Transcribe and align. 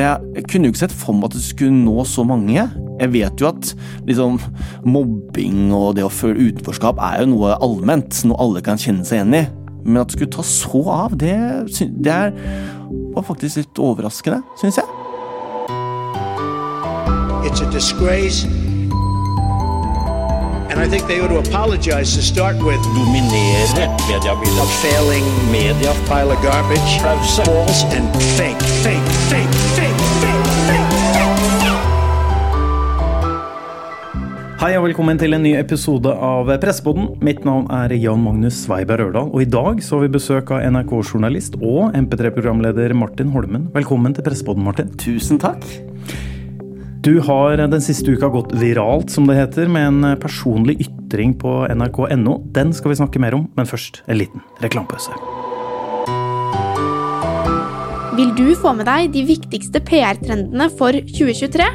Jeg 0.00 0.44
kunne 0.48 0.68
jo 0.68 0.74
ikke 0.74 0.82
sett 0.84 0.94
for 0.96 1.16
meg 1.16 1.30
at 1.30 1.36
det 1.36 1.44
skulle 1.44 1.74
nå 1.74 2.04
så 2.08 2.24
mange. 2.26 2.62
Jeg 3.00 3.12
vet 3.14 3.42
jo 3.42 3.48
at 3.50 3.72
liksom, 4.08 4.38
mobbing 4.88 5.70
og 5.76 5.96
det 5.98 6.06
å 6.06 6.12
føle 6.12 6.50
utenforskap 6.50 7.00
er 7.10 7.22
jo 7.22 7.32
noe 7.34 7.56
allment, 7.64 8.22
noe 8.28 8.40
alle 8.42 8.64
kan 8.64 8.80
kjenne 8.80 9.06
seg 9.06 9.20
igjen 9.20 9.38
i. 9.42 9.44
Men 9.84 10.02
at 10.02 10.10
det 10.10 10.18
skulle 10.18 10.34
ta 10.34 10.44
så 10.46 10.82
av, 10.92 11.16
det, 11.20 11.36
det 12.04 12.12
er, 12.12 12.34
var 13.14 13.28
faktisk 13.28 13.62
litt 13.62 13.80
overraskende, 13.80 14.42
syns 14.60 14.80
jeg. 14.80 14.96
It's 17.48 17.62
a 17.62 17.70
disgrace. 17.72 18.59
And 20.70 20.78
I 20.78 20.86
think 20.86 21.08
they 21.08 21.18
ought 21.20 21.34
to 21.34 21.38
apologize 21.38 22.14
to 22.14 22.22
start 22.22 22.56
with. 22.62 22.82
dominere 22.94 23.66
mediebildet. 24.08 24.62
A 24.62 24.66
failing 24.82 25.26
Media 25.50 25.92
pile 26.08 26.30
of 26.30 26.42
garbage. 26.42 26.90
Pause. 27.02 27.42
False 27.42 27.82
and 27.96 28.06
fake, 28.38 28.62
fake, 28.84 29.08
fake, 29.30 29.54
fake, 29.74 29.98
fake, 30.22 30.46
fake, 30.66 30.90
fake. 31.02 31.30
Hei 34.60 34.76
og 34.76 34.84
velkommen 34.84 35.18
til 35.18 35.34
en 35.34 35.42
ny 35.42 35.56
episode 35.58 36.06
av 36.06 36.46
Pressepodden. 36.62 37.16
Mitt 37.24 37.42
navn 37.48 37.66
er 37.72 37.96
Jan 37.96 38.22
Magnus 38.22 38.62
Sveiberg 38.66 39.08
Rørdal, 39.08 39.30
og 39.32 39.42
i 39.42 39.48
dag 39.48 39.82
så 39.82 39.96
har 39.96 40.06
vi 40.06 40.14
besøk 40.20 40.52
av 40.54 40.62
NRK-journalist 40.70 41.56
og 41.58 41.96
MP3-programleder 41.96 42.94
Martin 42.94 43.32
Holmen. 43.34 43.70
Velkommen 43.74 44.14
til 44.14 44.22
Pressepodden, 44.22 44.68
Martin. 44.68 44.92
Tusen 45.00 45.40
takk. 45.40 45.64
Du 47.00 47.20
har 47.20 47.56
den 47.56 47.80
siste 47.80 48.12
uka 48.12 48.28
gått 48.28 48.50
viralt, 48.60 49.08
som 49.10 49.24
det 49.26 49.38
heter, 49.38 49.68
med 49.72 49.86
en 49.88 50.16
personlig 50.20 50.74
ytring 50.84 51.32
på 51.40 51.62
nrk.no. 51.72 52.34
Den 52.52 52.74
skal 52.76 52.92
vi 52.92 52.98
snakke 52.98 53.22
mer 53.22 53.38
om, 53.38 53.46
men 53.56 53.68
først 53.68 54.02
en 54.04 54.20
liten 54.20 54.42
reklamepause. 54.60 55.16
Vil 58.18 58.34
du 58.36 58.52
få 58.52 58.74
med 58.76 58.84
deg 58.90 59.14
de 59.16 59.24
viktigste 59.30 59.80
PR-trendene 59.80 60.68
for 60.76 60.92
2023? 60.92 61.70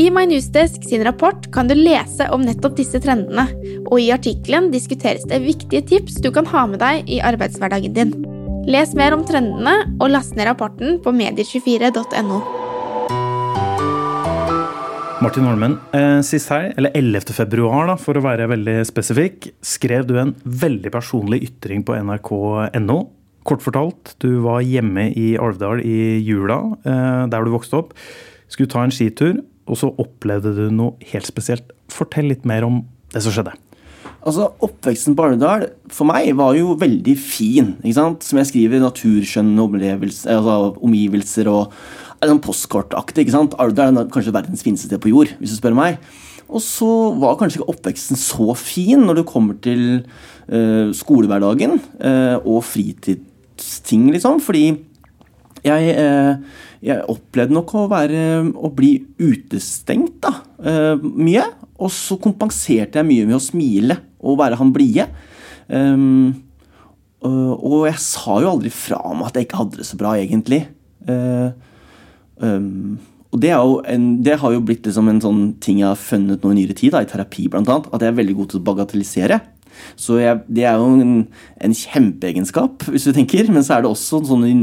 I 0.00 0.08
My 0.08 0.24
Newsdesk 0.32 0.88
sin 0.88 1.04
rapport 1.04 1.50
kan 1.52 1.68
du 1.68 1.76
lese 1.76 2.30
om 2.32 2.48
nettopp 2.48 2.80
disse 2.80 3.04
trendene, 3.04 3.44
og 3.84 4.00
i 4.00 4.08
artikkelen 4.16 4.72
diskuteres 4.72 5.28
det 5.28 5.44
viktige 5.44 5.84
tips 5.92 6.22
du 6.24 6.32
kan 6.32 6.48
ha 6.56 6.64
med 6.72 6.80
deg 6.80 7.04
i 7.04 7.20
arbeidshverdagen 7.20 8.00
din. 8.00 8.16
Les 8.64 8.96
mer 8.96 9.12
om 9.12 9.28
trendene 9.28 9.82
og 10.00 10.08
last 10.16 10.40
ned 10.40 10.48
rapporten 10.48 11.02
på 11.04 11.12
medier24.no. 11.12 12.63
Martin 15.24 15.46
Holmen, 15.48 15.78
eh, 15.96 16.20
sist 16.20 16.50
helg, 16.52 16.74
eller 16.76 16.92
11. 16.92 17.32
februar 17.32 17.86
da, 17.88 17.94
for 17.96 18.18
å 18.18 18.22
være 18.26 18.44
veldig 18.50 18.74
spesifikk, 18.84 19.46
skrev 19.64 20.04
du 20.04 20.18
en 20.20 20.34
veldig 20.44 20.92
personlig 20.92 21.38
ytring 21.46 21.80
på 21.86 21.96
nrk.no. 21.96 22.98
Kort 23.48 23.64
fortalt, 23.64 24.12
du 24.20 24.42
var 24.44 24.60
hjemme 24.60 25.06
i 25.16 25.30
Alvdal 25.40 25.80
i 25.80 26.20
jula, 26.20 26.76
eh, 26.84 27.24
der 27.32 27.44
du 27.44 27.54
vokste 27.54 27.80
opp. 27.80 27.96
Skulle 28.52 28.68
ta 28.68 28.84
en 28.84 28.92
skitur, 28.92 29.40
og 29.64 29.80
så 29.80 29.94
opplevde 29.96 30.52
du 30.58 30.68
noe 30.68 30.92
helt 31.14 31.24
spesielt. 31.24 31.72
Fortell 31.88 32.28
litt 32.28 32.44
mer 32.44 32.68
om 32.68 32.82
det 33.14 33.24
som 33.24 33.32
skjedde. 33.32 33.56
Altså, 34.24 34.50
Oppveksten 34.60 35.16
på 35.16 35.24
Alvdal 35.24 35.70
for 35.92 36.08
meg 36.08 36.34
var 36.36 36.52
jo 36.56 36.76
veldig 36.80 37.16
fin. 37.16 37.74
ikke 37.80 37.96
sant? 37.96 38.24
Som 38.24 38.40
jeg 38.40 38.52
skriver, 38.52 38.80
naturskjønne 38.80 39.56
altså, 39.60 40.76
omgivelser 40.84 41.48
og 41.48 41.72
sånn 42.30 42.44
postkortaktig. 42.44 43.24
ikke 43.24 43.34
sant? 43.34 43.56
Arda 43.60 43.88
er 43.88 44.12
kanskje 44.12 44.34
verdens 44.34 44.64
fineste 44.64 44.88
sted 44.88 45.02
på 45.02 45.12
jord, 45.12 45.34
hvis 45.40 45.54
du 45.54 45.58
spør 45.58 45.76
meg. 45.78 45.98
Og 46.44 46.60
så 46.62 46.88
var 47.20 47.38
kanskje 47.40 47.60
ikke 47.60 47.72
oppveksten 47.72 48.20
så 48.20 48.54
fin 48.58 49.04
når 49.06 49.20
du 49.20 49.24
kommer 49.28 49.56
til 49.64 50.04
uh, 50.04 50.92
skolehverdagen 50.94 51.78
uh, 52.04 52.36
og 52.42 52.60
fritidsting, 52.68 54.10
liksom. 54.12 54.42
Fordi 54.44 54.66
jeg, 55.64 55.96
uh, 55.96 56.36
jeg 56.84 57.06
opplevde 57.10 57.56
nok 57.56 57.74
å, 57.80 57.86
være, 57.90 58.24
å 58.54 58.70
bli 58.76 58.96
utestengt 59.18 60.20
da, 60.24 60.34
mye. 61.00 61.46
Og 61.82 61.90
så 61.90 62.16
kompenserte 62.22 63.00
jeg 63.00 63.08
mye 63.08 63.28
med 63.28 63.38
å 63.38 63.42
smile 63.42 63.98
og 64.24 64.38
være 64.40 64.60
han 64.60 64.72
blide. 64.72 65.08
Um, 65.68 66.44
og 67.24 67.86
jeg 67.88 68.00
sa 68.04 68.36
jo 68.44 68.50
aldri 68.52 68.70
fra 68.72 68.98
om 69.08 69.22
at 69.24 69.36
jeg 69.36 69.46
ikke 69.46 69.62
hadde 69.62 69.80
det 69.80 69.86
så 69.88 69.96
bra, 70.00 70.12
egentlig. 70.20 70.66
Uh, 71.08 71.56
um, 72.42 72.96
og 73.34 73.40
det, 73.42 73.50
en, 73.90 74.04
det 74.22 74.36
har 74.38 74.52
jo 74.54 74.62
blitt 74.62 74.86
liksom 74.86 75.08
en 75.10 75.20
sånn 75.22 75.42
ting 75.62 75.80
jeg 75.80 75.88
har 75.90 75.98
funnet 75.98 76.44
nå 76.44 76.52
i 76.52 76.60
nyere 76.60 76.76
tid, 76.78 76.92
da, 76.94 77.02
i 77.02 77.10
terapi 77.10 77.48
annet, 77.50 77.88
at 77.90 78.04
jeg 78.04 78.12
er 78.12 78.20
veldig 78.20 78.36
god 78.38 78.52
til 78.52 78.60
å 78.60 78.66
bagatellisere. 78.68 79.40
Så 79.98 80.20
jeg, 80.20 80.42
det 80.46 80.66
er 80.70 80.78
jo 80.78 80.92
en, 81.02 81.16
en 81.58 81.74
kjempeegenskap, 81.74 82.86
hvis 82.86 83.08
du 83.08 83.14
tenker. 83.16 83.50
Men 83.50 83.66
så 83.66 83.76
er 83.76 83.82
det 83.84 83.90
også 83.90 84.22
sånn 84.28 84.46
i 84.46 84.54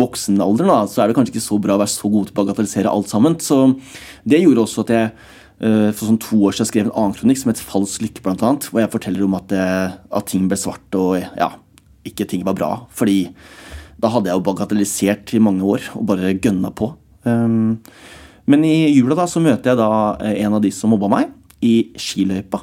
voksenalderen 0.00 0.70
da, 0.70 0.78
så 0.88 1.02
er 1.02 1.10
det 1.10 1.16
kanskje 1.18 1.34
ikke 1.34 1.44
så 1.44 1.58
bra 1.62 1.76
å 1.76 1.82
være 1.82 1.92
så 1.92 2.08
god 2.08 2.28
til 2.28 2.34
å 2.34 2.38
bagatellisere 2.40 2.92
alt 2.92 3.10
sammen. 3.10 3.36
Så 3.42 3.58
det 4.28 4.42
gjorde 4.42 4.64
også 4.64 4.84
at 4.86 4.92
jeg 4.94 5.08
eh, 5.10 5.88
for 5.90 6.06
sånn 6.06 6.20
to 6.22 6.38
år 6.46 6.56
siden 6.56 6.70
skrev 6.70 6.86
en 6.88 6.94
annen 6.94 7.16
kronikk 7.18 7.42
som 7.42 7.52
het 7.52 7.64
Falsk 7.64 8.04
lykke, 8.04 8.24
blant 8.24 8.44
annet, 8.46 8.68
hvor 8.70 8.84
jeg 8.84 8.92
forteller 8.94 9.26
om 9.26 9.36
at, 9.38 9.48
det, 9.50 9.66
at 10.20 10.30
ting 10.30 10.46
ble 10.50 10.60
svart 10.60 11.00
og 11.00 11.18
ja, 11.20 11.52
ikke 12.06 12.28
ting 12.30 12.46
var 12.46 12.56
bra. 12.58 12.70
Fordi 12.96 13.24
da 14.00 14.10
hadde 14.14 14.30
jeg 14.30 14.38
jo 14.38 14.46
bagatellisert 14.48 15.34
i 15.36 15.42
mange 15.42 15.66
år 15.66 15.92
og 15.98 16.08
bare 16.08 16.34
gønna 16.38 16.72
på. 16.76 16.92
Um, 17.28 17.78
men 18.50 18.66
i 18.66 18.90
jula 18.94 19.18
da 19.18 19.28
så 19.30 19.42
møter 19.42 19.72
jeg 19.72 19.80
da 19.80 19.90
eh, 20.24 20.40
en 20.44 20.56
av 20.56 20.62
de 20.64 20.72
som 20.74 20.92
mobba 20.92 21.10
meg, 21.12 21.32
i 21.60 21.92
skiløypa. 22.00 22.62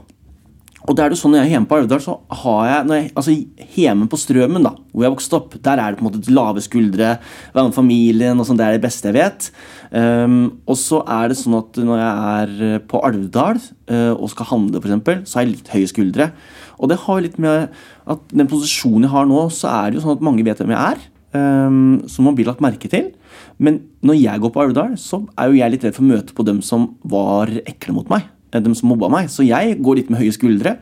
Og 0.87 0.95
det 0.95 1.03
er 1.03 1.11
det 1.11 1.17
sånn 1.19 1.33
Når 1.35 1.41
jeg 1.41 1.47
er 1.47 1.53
hjemme 1.53 1.67
på 1.69 1.77
Alvdal, 1.77 2.01
så 2.01 2.13
har 2.41 2.61
jeg, 2.69 2.83
jeg 2.95 3.09
altså 3.19 3.33
Hjemme 3.75 4.07
på 4.09 4.19
Strømmen, 4.21 4.63
da, 4.65 4.71
hvor 4.93 5.05
jeg 5.05 5.13
vokste 5.13 5.37
opp, 5.37 5.57
der 5.67 5.81
er 5.83 5.91
det 5.91 5.99
på 5.99 6.05
en 6.05 6.07
måte 6.07 6.33
lave 6.33 6.63
skuldre, 6.63 7.09
være 7.53 7.67
med 7.67 7.75
familien 7.75 8.39
og 8.39 8.47
sånn. 8.47 8.59
Det 8.59 8.67
er 8.67 8.77
det 8.77 8.83
beste 8.85 9.11
jeg 9.11 9.17
vet. 9.17 9.49
Um, 9.91 10.37
og 10.65 10.79
så 10.79 11.01
er 11.17 11.29
det 11.29 11.39
sånn 11.41 11.57
at 11.59 11.81
når 11.89 12.01
jeg 12.01 12.31
er 12.31 12.87
på 12.89 13.03
Alvdal 13.05 13.59
uh, 13.59 14.13
og 14.15 14.31
skal 14.33 14.49
handle, 14.53 14.81
f.eks., 14.81 15.27
så 15.27 15.39
har 15.39 15.45
jeg 15.45 15.53
litt 15.57 15.73
høye 15.75 15.91
skuldre. 15.91 16.31
Og 16.77 16.91
det 16.91 17.01
har 17.03 17.21
litt 17.25 17.37
med 17.41 17.77
at 18.07 18.33
den 18.33 18.49
posisjonen 18.49 19.09
jeg 19.09 19.13
har 19.13 19.29
nå, 19.29 19.43
så 19.53 19.69
er 19.73 19.91
det 19.91 19.99
jo 19.99 20.07
sånn 20.07 20.17
at 20.17 20.25
mange 20.25 20.47
vet 20.47 20.63
hvem 20.63 20.73
jeg 20.73 20.95
er. 20.95 21.05
Um, 21.35 22.07
som 22.07 22.23
man 22.23 22.38
blir 22.38 22.47
lagt 22.47 22.63
merke 22.63 22.89
til. 22.91 23.11
Men 23.59 23.81
når 24.05 24.19
jeg 24.21 24.41
går 24.41 24.51
på 24.53 24.61
Alvdal, 24.63 24.95
så 25.01 25.21
er 25.35 25.49
jo 25.49 25.59
jeg 25.59 25.73
litt 25.73 25.83
redd 25.85 25.95
for 25.97 26.05
å 26.05 26.11
møte 26.11 26.35
på 26.38 26.45
dem 26.47 26.61
som 26.65 26.93
var 27.03 27.51
ekle 27.67 27.95
mot 27.97 28.07
meg. 28.11 28.29
Dem 28.55 28.75
som 28.77 28.89
mobba 28.89 29.09
meg. 29.11 29.27
Så 29.29 29.45
jeg 29.45 29.75
går 29.83 29.99
litt 29.99 30.11
med 30.13 30.21
høye 30.21 30.35
skuldre. 30.35 30.77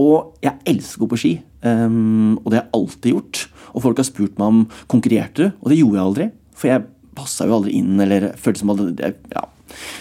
Og 0.00 0.38
jeg 0.44 0.54
elsker 0.70 1.02
å 1.02 1.04
gå 1.04 1.12
på 1.12 1.20
ski. 1.20 1.32
Um, 1.62 2.38
og 2.42 2.50
det 2.50 2.58
har 2.58 2.64
jeg 2.64 2.76
alltid 2.78 3.16
gjort. 3.16 3.42
Og 3.72 3.84
folk 3.84 4.00
har 4.00 4.08
spurt 4.08 4.38
meg 4.38 4.54
om 4.54 4.62
konkurrerte 4.90 5.48
du, 5.48 5.58
og 5.60 5.72
det 5.72 5.80
gjorde 5.80 5.98
jeg 5.98 6.06
aldri. 6.06 6.28
For 6.58 6.70
jeg 6.70 6.86
passa 7.16 7.48
jo 7.48 7.58
aldri 7.58 7.76
inn, 7.76 7.92
eller 8.00 8.30
følte 8.40 8.62
som 8.62 8.72
aldri 8.72 8.94
ja. 9.34 9.42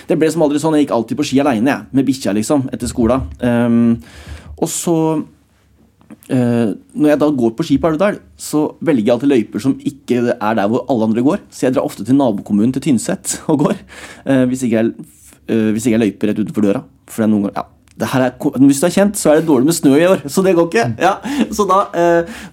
det 0.08 0.18
ble 0.20 0.30
som 0.31 0.44
aldri 0.46 0.62
sånn. 0.64 0.78
Jeg 0.78 0.88
gikk 0.88 0.96
alltid 0.96 1.20
på 1.20 1.28
ski 1.28 1.41
aleine. 1.44 1.81
Med 1.91 2.08
bikkja, 2.08 2.36
liksom. 2.38 2.70
Etter 2.72 2.91
skolen. 2.91 3.28
Um, 3.41 3.97
og 4.62 4.70
så 4.72 4.96
når 6.30 7.09
jeg 7.09 7.20
da 7.20 7.28
går 7.36 7.54
på 7.58 7.66
ski 7.66 7.76
på 7.82 7.90
Elvedal, 7.90 8.20
så 8.40 8.64
velger 8.86 9.08
jeg 9.08 9.14
alltid 9.16 9.32
løyper 9.32 9.64
som 9.64 9.74
ikke 9.88 10.22
er 10.36 10.56
der 10.58 10.70
hvor 10.72 10.86
alle 10.90 11.09
andre 11.09 11.24
går. 11.26 11.44
Så 11.52 11.66
jeg 11.66 11.76
drar 11.76 11.88
ofte 11.88 12.06
til 12.08 12.18
nabokommunen 12.18 12.74
til 12.76 12.86
Tynset 12.86 13.40
og 13.52 13.66
går. 13.66 13.84
Uh, 14.26 14.46
hvis, 14.52 14.64
ikke 14.68 14.78
jeg, 14.78 15.12
uh, 15.52 15.70
hvis 15.74 15.86
ikke 15.86 15.98
jeg 15.98 16.04
løyper 16.06 16.32
rett 16.32 16.42
utenfor 16.42 16.68
døra. 16.68 16.84
For 17.09 17.24
det 17.24 17.28
er 17.28 17.34
noen 17.34 17.48
ganger, 17.48 17.58
ja, 17.59 17.68
er, 18.02 18.38
hvis 18.64 18.80
du 18.82 18.88
er 18.88 18.96
kjent, 18.96 19.20
så 19.20 19.32
er 19.34 19.42
det 19.42 19.50
dårlig 19.50 19.68
med 19.68 19.78
snø 19.78 19.92
i 19.98 20.08
år, 20.08 20.24
så 20.34 20.44
det 20.46 20.56
går 20.58 20.70
ikke. 20.70 20.88
Ja, 21.02 21.18
så, 21.52 21.68
da, 21.70 21.82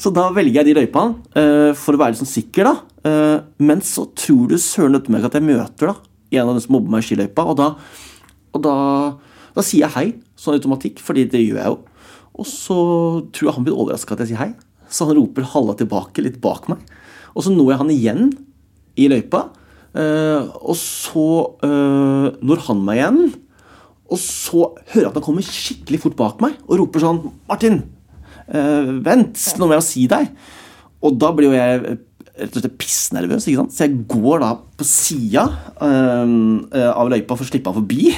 så, 0.00 0.12
da, 0.16 0.26
velger 0.36 0.60
jeg 0.60 0.68
de 0.68 0.76
løypene 0.80 1.46
for 1.78 1.94
å 1.94 2.02
være 2.02 2.16
litt 2.16 2.20
sånn 2.20 2.32
sikker, 2.32 2.68
da. 2.68 3.14
men 3.62 3.80
så 3.86 4.08
tror 4.18 4.50
du 4.50 4.58
søren 4.60 4.98
døtte 4.98 5.14
meg 5.14 5.24
at 5.24 5.38
jeg 5.38 5.46
møter 5.46 5.92
da, 5.92 5.94
en 6.34 6.42
av 6.42 6.52
dem 6.52 6.64
som 6.66 6.74
mobber 6.74 6.92
meg 6.92 7.06
i 7.06 7.08
skiløypa, 7.08 7.46
og 7.48 7.56
da, 7.62 7.70
og 8.52 8.64
da, 8.66 8.74
da 9.54 9.64
sier 9.64 9.86
jeg 9.86 9.94
hei, 9.94 10.06
sånn 10.36 10.58
automatikk, 10.58 11.00
fordi 11.06 11.24
det 11.30 11.46
gjør 11.46 11.62
jeg 11.62 11.72
jo. 11.72 11.78
Og 12.38 12.46
så 12.46 12.78
tror 13.34 13.48
jeg 13.48 13.56
han 13.56 13.66
blir 13.66 13.76
overraska 13.76 14.14
at 14.14 14.22
jeg 14.24 14.32
sier 14.32 14.42
hei. 14.42 14.52
Så 14.88 15.08
han 15.08 15.18
roper 15.18 15.46
halla 15.52 15.74
tilbake 15.78 16.24
litt 16.24 16.38
bak 16.42 16.68
meg. 16.70 16.80
Og 17.34 17.44
så 17.44 17.52
når 17.52 17.72
jeg 17.72 17.80
han 17.82 17.94
igjen 17.94 18.30
i 18.98 19.08
løypa. 19.10 19.48
Uh, 19.98 20.48
og 20.62 20.76
så 20.78 21.28
uh, 21.64 22.28
når 22.44 22.64
han 22.68 22.82
meg 22.86 23.00
igjen. 23.00 23.22
Og 24.08 24.20
så 24.22 24.70
hører 24.92 25.04
jeg 25.04 25.10
at 25.10 25.18
han 25.18 25.26
kommer 25.26 25.44
skikkelig 25.46 26.02
fort 26.04 26.18
bak 26.18 26.42
meg 26.44 26.54
og 26.64 26.78
roper 26.80 27.02
sånn 27.02 27.18
'Martin, 27.28 27.82
uh, 28.48 28.92
vent, 29.04 29.36
nå 29.58 29.68
må 29.68 29.76
jeg 29.76 29.88
si 29.88 30.06
deg.' 30.08 30.30
Og 31.04 31.18
da 31.20 31.28
blir 31.34 31.50
jo 31.50 31.58
jeg 31.58 31.98
rett 32.38 32.56
og 32.56 32.62
slett 32.62 32.78
pissnervøs, 32.78 33.44
ikke 33.46 33.60
sant? 33.60 33.74
så 33.74 33.84
jeg 33.84 34.00
går 34.10 34.40
da 34.42 34.48
på 34.78 34.86
sida 34.86 35.44
av 35.78 37.10
løypa 37.10 37.34
for 37.34 37.44
å 37.44 37.46
slippe 37.46 37.70
han 37.70 37.78
forbi. 37.78 38.14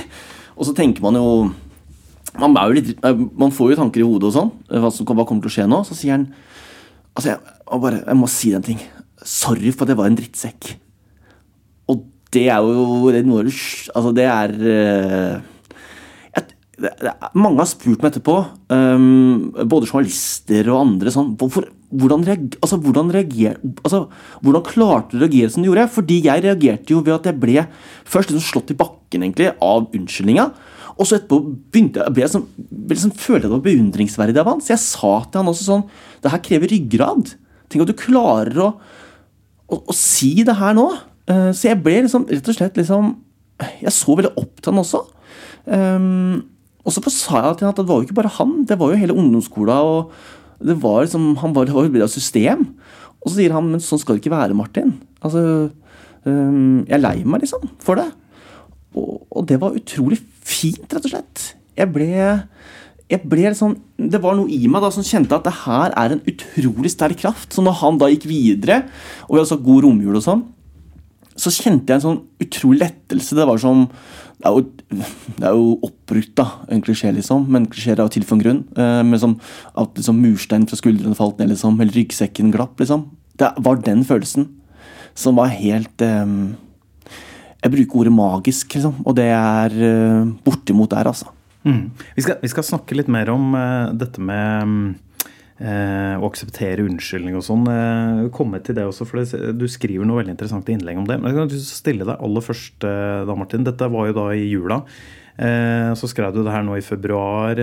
Og 0.56 0.68
så 0.68 0.72
tenker 0.76 1.04
man 1.04 1.16
jo 1.16 1.26
man, 2.38 2.54
litt, 2.74 2.92
man, 3.02 3.50
får 3.54 3.72
jo 3.72 3.80
tanker 3.80 4.02
i 4.02 4.06
hodet 4.06 4.30
og 4.30 4.36
sånn. 4.36 4.52
Hva, 4.70 4.92
som, 4.94 5.06
kommer 5.08 5.26
til 5.26 5.50
å 5.50 5.54
skje 5.56 5.66
nå? 5.70 5.82
Så 5.88 5.98
sier 5.98 6.18
han 6.18 6.30
Altså, 7.10 7.32
jeg, 7.32 7.80
bare, 7.82 8.04
jeg 8.06 8.16
må 8.16 8.28
si 8.30 8.52
en 8.54 8.64
ting. 8.64 8.78
Sorry 9.26 9.72
for 9.74 9.84
at 9.84 9.92
jeg 9.92 9.98
var 9.98 10.08
en 10.08 10.18
drittsekk. 10.18 10.68
Og 11.90 12.04
det 12.32 12.44
er 12.46 12.62
jo 12.62 13.10
det, 13.10 13.24
noe 13.26 13.42
Altså, 13.42 14.12
det 14.14 14.28
er 14.30 14.54
uh, 14.54 15.40
jeg, 16.36 16.46
det, 16.86 16.94
Mange 17.34 17.64
har 17.64 17.68
spurt 17.68 17.98
meg 17.98 18.12
etterpå, 18.12 18.36
um, 18.70 19.50
både 19.66 19.90
journalister 19.90 20.70
og 20.70 20.84
andre, 20.84 21.12
sånn 21.12 21.34
Hvorfor, 21.40 21.66
hvordan, 21.90 22.24
reager, 22.30 22.60
altså, 22.62 22.78
hvordan, 22.86 23.10
reager, 23.16 23.58
altså, 23.82 24.04
hvordan 24.46 24.66
klarte 24.70 25.16
du 25.16 25.18
å 25.18 25.24
reagere 25.26 25.50
som 25.50 25.66
du 25.66 25.72
gjorde? 25.72 25.90
Fordi 25.98 26.22
jeg 26.28 26.46
reagerte 26.46 26.94
jo 26.94 27.02
ved 27.02 27.18
at 27.18 27.26
jeg 27.32 27.42
ble 27.42 27.66
først 28.06 28.30
liksom 28.30 28.46
slått 28.46 28.70
i 28.70 28.78
bakken 28.78 29.26
egentlig 29.26 29.50
av 29.58 29.90
unnskyldninga. 29.90 30.52
Og 30.96 31.06
så 31.06 31.18
etterpå 31.18 31.38
begynte 31.72 32.02
jeg, 32.02 32.14
ble 32.16 32.24
jeg 32.24 32.32
sånn, 32.32 32.46
ble 32.88 32.98
sånn, 32.98 33.14
følte 33.14 33.44
jeg 33.44 33.48
det 33.48 33.56
var 33.56 33.66
beundringsverdig 33.66 34.42
av 34.42 34.50
han. 34.52 34.62
Så 34.64 34.74
jeg 34.74 34.82
sa 34.84 35.12
til 35.26 35.42
han 35.42 35.52
også 35.52 35.66
sånn 35.66 35.86
Det 36.22 36.32
her 36.32 36.42
krever 36.44 36.72
ryggrad. 36.72 37.34
Tenk 37.70 37.84
at 37.84 37.92
du 37.92 37.98
klarer 37.98 38.60
å, 38.64 38.70
å, 39.70 39.80
å 39.80 39.96
si 39.96 40.32
det 40.46 40.58
her 40.60 40.76
nå. 40.76 40.88
Uh, 41.30 41.50
så 41.54 41.70
jeg 41.70 41.80
ble 41.84 42.00
liksom 42.04 42.26
rett 42.30 42.48
og 42.50 42.56
slett 42.56 42.78
liksom 42.80 43.12
Jeg 43.84 43.92
så 43.94 44.16
veldig 44.16 44.34
opp 44.40 44.58
til 44.58 44.72
han 44.72 44.82
også. 44.82 45.04
Um, 45.70 46.40
og 46.80 46.94
så 46.94 47.02
sa 47.12 47.42
jeg 47.44 47.60
til 47.60 47.68
han 47.68 47.74
at 47.74 47.80
det 47.82 47.88
var 47.90 48.00
jo 48.00 48.08
ikke 48.08 48.18
bare 48.18 48.36
han, 48.38 48.62
det 48.66 48.78
var 48.80 48.92
jo 48.92 49.00
hele 49.00 49.16
ungdomsskolen. 49.16 49.76
og 49.76 50.12
det 50.60 50.76
var 50.82 51.04
liksom, 51.04 51.36
Han 51.40 51.54
var, 51.54 51.64
det 51.64 51.74
var 51.74 51.88
et 51.88 52.10
system. 52.10 52.66
Og 53.20 53.30
så 53.30 53.36
sier 53.36 53.52
han 53.52 53.68
men 53.68 53.82
sånn 53.84 54.00
skal 54.00 54.16
det 54.16 54.24
ikke 54.24 54.36
være, 54.36 54.56
Martin. 54.56 54.96
Altså, 55.20 55.70
um, 56.24 56.84
Jeg 56.88 56.96
er 56.96 57.04
lei 57.04 57.16
meg 57.24 57.44
liksom 57.44 57.68
for 57.80 58.00
det. 58.00 58.08
Og, 58.98 59.42
det 59.46 59.60
var 59.62 59.76
utrolig 59.78 60.18
fint, 60.42 60.86
rett 60.90 61.06
og 61.06 61.12
slett. 61.12 61.44
Jeg 61.78 61.90
ble, 61.94 62.08
jeg 63.10 63.20
ble 63.30 63.44
liksom, 63.46 63.76
Det 63.96 64.18
var 64.20 64.34
noe 64.36 64.50
i 64.50 64.66
meg 64.68 64.82
da 64.82 64.90
som 64.92 65.06
kjente 65.06 65.36
at 65.36 65.46
det 65.46 65.54
her 65.62 65.94
er 65.96 66.16
en 66.16 66.24
utrolig 66.28 66.90
sterk 66.92 67.20
kraft. 67.22 67.52
Så 67.54 67.64
når 67.64 67.78
han 67.84 68.00
da 68.00 68.10
gikk 68.10 68.26
videre, 68.30 68.82
og 69.28 69.36
vi 69.36 69.40
hadde 69.40 69.52
sagt 69.52 69.66
god 69.66 69.86
romjul 69.86 70.18
og 70.18 70.26
sånn, 70.26 70.42
så 71.40 71.52
kjente 71.54 71.88
jeg 71.88 72.00
en 72.00 72.04
sånn 72.04 72.20
utrolig 72.42 72.82
lettelse. 72.82 73.38
Det 73.38 73.46
var 73.48 73.62
som 73.62 73.86
det 74.40 74.48
er 74.48 74.54
jo, 74.56 74.62
det 75.36 75.44
er 75.44 75.56
jo 75.56 75.64
oppbrutt, 75.84 76.30
da, 76.40 76.46
en 76.72 76.80
klisjé, 76.84 77.10
liksom. 77.12 77.44
Men 77.52 77.66
klisjeer 77.68 77.98
er 77.98 78.06
jo 78.06 78.12
til 78.14 78.24
for 78.24 78.38
en 78.38 78.44
grunn. 78.44 78.62
Eh, 78.72 79.00
men 79.04 79.20
som 79.20 79.34
at 79.76 80.00
liksom, 80.00 80.20
murstein 80.24 80.64
fra 80.68 80.78
skuldrene 80.80 81.16
falt 81.18 81.40
ned, 81.40 81.50
liksom. 81.52 81.76
Eller 81.76 81.92
ryggsekken 81.98 82.52
glapp, 82.54 82.80
liksom. 82.80 83.04
Det 83.40 83.52
var 83.60 83.82
den 83.84 84.00
følelsen 84.08 84.48
som 85.18 85.36
var 85.36 85.52
helt 85.52 86.00
eh, 86.04 86.24
Jeg 87.60 87.74
bruker 87.74 88.00
ordet 88.02 88.14
magisk, 88.14 88.74
liksom. 88.76 89.02
Og 89.04 89.16
det 89.18 89.28
er 89.34 89.76
eh, 89.84 90.32
bortimot 90.46 90.90
der, 90.94 91.10
altså. 91.12 91.28
Mm. 91.68 91.90
Vi, 92.16 92.24
skal, 92.24 92.38
vi, 92.40 92.48
skal, 92.48 92.64
snakke 92.64 92.96
litt 92.96 93.10
mer 93.12 93.28
om 93.34 93.52
uh, 93.52 93.92
dette 93.92 94.22
med 94.24 94.94
uh, 95.60 96.16
å 96.16 96.28
akseptere 96.30 96.86
unnskyldning 96.88 97.36
og 97.36 97.44
sånn. 97.44 97.68
Uh, 97.68 98.30
komme 98.32 98.62
til 98.64 98.78
det 98.78 98.86
også, 98.88 99.04
for 99.08 99.20
det, 99.20 99.52
du 99.60 99.66
skriver 99.68 100.08
noe 100.08 100.22
veldig 100.22 100.38
interessant 100.38 100.70
i 100.72 100.78
innlegg 100.78 101.02
om 101.02 101.08
det. 101.10 101.20
Men 101.20 101.34
jeg 101.34 101.40
kan 101.42 101.64
stille 101.68 102.08
deg 102.08 102.16
aller 102.16 102.46
først, 102.46 102.80
da, 102.80 103.36
Martin. 103.36 103.66
Dette 103.68 103.92
var 103.92 104.08
jo 104.08 104.16
da 104.22 104.28
i 104.32 104.48
jula. 104.48 104.84
Så 105.96 106.08
skrev 106.10 106.34
du 106.34 106.42
det 106.44 106.52
her 106.52 106.64
nå 106.66 106.74
i 106.76 106.84
februar. 106.84 107.62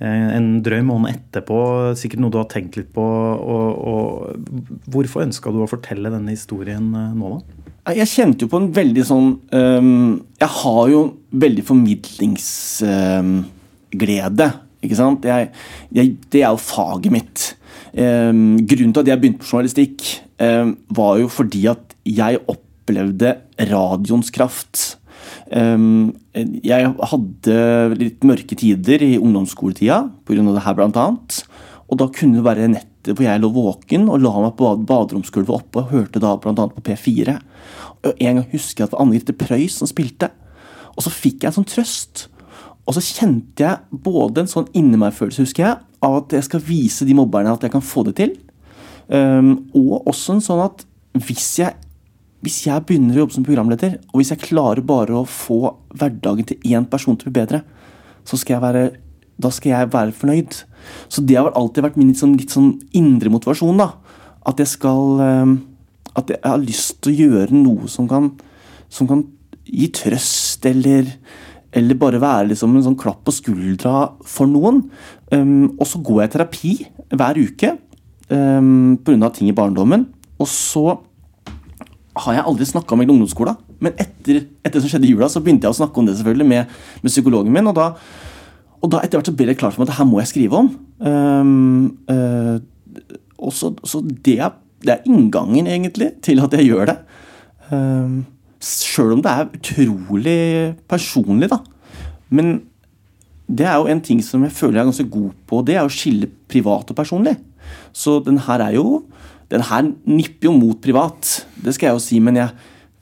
En 0.00 0.46
drøy 0.64 0.80
måned 0.88 1.12
etterpå. 1.12 1.58
Sikkert 2.00 2.22
noe 2.24 2.32
du 2.32 2.38
har 2.40 2.46
tenkt 2.48 2.78
litt 2.78 2.88
på. 2.94 3.04
Og, 3.04 3.82
og 3.92 4.86
hvorfor 4.94 5.26
ønska 5.26 5.52
du 5.52 5.60
å 5.60 5.68
fortelle 5.68 6.12
denne 6.14 6.32
historien 6.32 6.88
nå, 6.88 7.34
da? 7.34 7.61
Jeg 7.82 8.06
kjente 8.06 8.44
jo 8.44 8.48
på 8.52 8.60
en 8.62 8.68
veldig 8.74 9.04
sånn 9.06 9.30
um, 9.50 10.22
Jeg 10.38 10.48
har 10.60 10.90
jo 10.92 11.00
veldig 11.42 11.64
formidlingsglede. 11.66 14.46
Um, 14.46 14.52
ikke 14.82 14.98
sant? 14.98 15.24
Jeg, 15.26 15.50
jeg, 15.94 16.16
det 16.30 16.40
er 16.44 16.50
jo 16.54 16.60
faget 16.62 17.12
mitt. 17.14 17.56
Um, 17.94 18.58
grunnen 18.62 18.92
til 18.94 19.02
at 19.02 19.08
jeg 19.10 19.20
begynte 19.22 19.42
på 19.42 19.50
journalistikk, 19.50 19.96
um, 20.42 20.68
var 20.94 21.18
jo 21.22 21.26
fordi 21.30 21.62
at 21.70 21.84
jeg 22.06 22.38
opplevde 22.50 23.36
radioens 23.70 24.30
kraft. 24.34 24.98
Jeg 25.52 26.86
hadde 27.12 27.56
litt 27.98 28.24
mørke 28.26 28.56
tider 28.58 29.02
i 29.04 29.18
ungdomsskoletida 29.20 29.98
pga. 30.26 30.42
det 30.48 30.64
her, 30.64 30.76
blant 30.78 30.96
annet. 30.98 31.42
Og 31.90 31.98
da 32.00 32.06
kunne 32.10 32.40
det 32.40 32.46
være 32.46 32.70
nettet 32.72 32.91
hvor 33.10 33.24
jeg 33.24 33.42
lå 33.42 33.50
våken 33.54 34.06
og 34.12 34.22
la 34.22 34.32
meg 34.44 34.54
på 34.58 34.68
baderomsgulvet 34.86 35.54
oppe 35.56 35.82
og 35.82 35.90
hørte 35.90 36.22
da 36.22 36.36
bl.a. 36.38 36.54
på 36.54 36.84
P4. 36.86 37.34
Og 38.06 38.12
En 38.22 38.38
gang 38.38 38.46
husker 38.52 38.82
jeg 38.82 38.86
at 38.86 38.92
det 38.92 38.98
var 38.98 39.04
Anne 39.04 39.18
Grete 39.18 39.36
Preus 39.38 39.78
som 39.80 39.90
spilte. 39.90 40.30
Og 40.94 41.04
så 41.06 41.12
fikk 41.12 41.42
jeg 41.42 41.50
en 41.50 41.58
sånn 41.60 41.68
trøst. 41.70 42.26
Og 42.86 42.96
så 42.96 43.02
kjente 43.04 43.62
jeg 43.64 44.00
både 44.04 44.42
en 44.42 44.50
sånn 44.50 44.70
inni 44.76 44.98
meg-følelse, 44.98 45.46
husker 45.46 45.66
jeg, 45.66 45.78
av 46.02 46.16
at 46.18 46.34
jeg 46.34 46.46
skal 46.48 46.64
vise 46.66 47.06
de 47.06 47.14
mobberne 47.14 47.52
at 47.54 47.62
jeg 47.62 47.74
kan 47.74 47.84
få 47.84 48.02
det 48.08 48.16
til. 48.18 48.34
Um, 49.06 49.68
og 49.76 50.08
også 50.10 50.36
en 50.36 50.42
sånn 50.44 50.62
at 50.64 50.84
hvis 51.26 51.46
jeg, 51.60 51.76
hvis 52.42 52.62
jeg 52.66 52.84
begynner 52.88 53.18
å 53.18 53.24
jobbe 53.24 53.36
som 53.36 53.46
programleder, 53.46 53.98
og 54.10 54.18
hvis 54.18 54.32
jeg 54.34 54.42
klarer 54.48 54.82
bare 54.86 55.14
å 55.20 55.28
få 55.28 55.76
hverdagen 55.94 56.48
til 56.48 56.74
én 56.74 56.88
person 56.90 57.18
til 57.18 57.30
å 57.30 57.32
bli 57.32 57.42
bedre, 57.42 57.62
så 58.26 58.38
skal 58.38 58.56
jeg 58.56 58.64
være, 58.64 58.84
da 59.42 59.50
skal 59.54 59.74
jeg 59.74 59.92
være 59.92 60.16
fornøyd. 60.18 60.58
Så 61.12 61.24
det 61.26 61.38
har 61.38 61.52
alltid 61.58 61.86
vært 61.86 61.98
min 62.00 62.12
litt 62.12 62.20
sånn, 62.20 62.36
litt 62.38 62.54
sånn 62.54 62.74
indre 62.96 63.32
motivasjon. 63.32 63.82
da, 63.82 63.92
At 64.46 64.58
jeg 64.62 64.74
skal 64.74 65.20
um, 65.20 65.54
At 66.18 66.28
jeg 66.28 66.42
har 66.44 66.60
lyst 66.60 67.00
til 67.00 67.12
å 67.12 67.28
gjøre 67.28 67.56
noe 67.56 67.88
som 67.88 68.08
kan, 68.08 68.32
som 68.92 69.08
kan 69.08 69.24
gi 69.64 69.88
trøst, 69.94 70.66
eller 70.68 71.08
eller 71.72 71.96
bare 71.96 72.20
være 72.20 72.50
liksom 72.50 72.74
en 72.76 72.84
sånn 72.84 72.98
klapp 73.00 73.22
på 73.24 73.32
skuldra 73.32 74.10
for 74.28 74.44
noen. 74.50 74.82
Um, 75.32 75.72
og 75.78 75.86
så 75.88 76.02
går 76.04 76.18
jeg 76.20 76.28
i 76.28 76.32
terapi 76.34 76.72
hver 77.16 77.40
uke 77.40 77.70
um, 78.28 78.98
pga. 79.00 79.30
ting 79.32 79.48
i 79.48 79.56
barndommen. 79.56 80.04
Og 80.36 80.48
så 80.52 80.98
har 82.12 82.36
jeg 82.36 82.44
aldri 82.44 82.68
snakka 82.68 82.96
med 82.98 83.08
ungdomsskolen. 83.08 83.56
Men 83.82 83.96
etter, 83.96 84.44
etter, 84.60 84.76
det 84.76 84.82
som 84.84 84.92
skjedde 84.92 85.08
i 85.08 85.14
jula, 85.14 85.30
så 85.32 85.40
begynte 85.40 85.66
jeg 85.66 85.74
å 85.74 85.80
snakke 85.80 85.98
om 85.98 86.08
det 86.08 86.18
selvfølgelig 86.18 86.48
med, 86.50 86.76
med 87.02 87.14
psykologen 87.14 87.54
min. 87.54 87.70
Og 87.70 87.78
da, 87.78 87.88
og 88.82 88.90
da 88.90 89.00
etter 89.02 89.20
hvert 89.20 89.30
så 89.30 89.36
ble 89.38 89.46
det 89.48 89.58
klart 89.60 89.76
for 89.76 89.82
meg 89.82 89.88
at 89.88 89.92
det 89.92 89.98
her 90.00 90.08
må 90.10 90.18
jeg 90.18 90.30
skrive 90.32 90.58
om. 90.58 90.70
Um, 90.98 91.84
uh, 92.10 92.58
og 93.42 93.54
så, 93.54 93.70
så 93.86 94.02
det, 94.02 94.36
er, 94.42 94.56
det, 94.82 94.96
er, 94.96 95.06
inngangen, 95.06 95.68
egentlig, 95.70 96.12
til 96.22 96.42
at 96.42 96.54
jeg 96.58 96.70
gjør 96.70 96.90
det. 96.90 96.98
Um, 97.70 98.24
Sjøl 98.62 99.16
om 99.16 99.22
det 99.22 99.30
er 99.30 99.48
utrolig 99.58 100.42
personlig, 100.90 101.48
da. 101.50 101.58
Men 102.30 102.60
det 103.50 103.66
er 103.66 103.80
jo 103.80 103.88
en 103.90 104.02
ting 104.04 104.20
som 104.24 104.44
jeg 104.46 104.54
føler 104.54 104.78
jeg 104.78 104.84
er 104.84 104.90
ganske 104.92 105.08
god 105.14 105.32
på, 105.50 105.62
det 105.66 105.74
er 105.76 105.86
å 105.86 105.92
skille 105.92 106.30
privat 106.50 106.92
og 106.92 106.98
personlig. 106.98 107.34
Så 107.94 108.20
den 108.24 108.40
her 108.46 108.62
er 108.64 108.78
jo 108.78 109.04
Den 109.52 109.60
her 109.68 109.82
nipper 110.08 110.48
jo 110.48 110.52
mot 110.56 110.78
privat, 110.80 111.42
det 111.60 111.74
skal 111.76 111.90
jeg 111.90 111.96
jo 111.98 112.00
si, 112.00 112.18
men 112.24 112.38
jeg, 112.38 112.54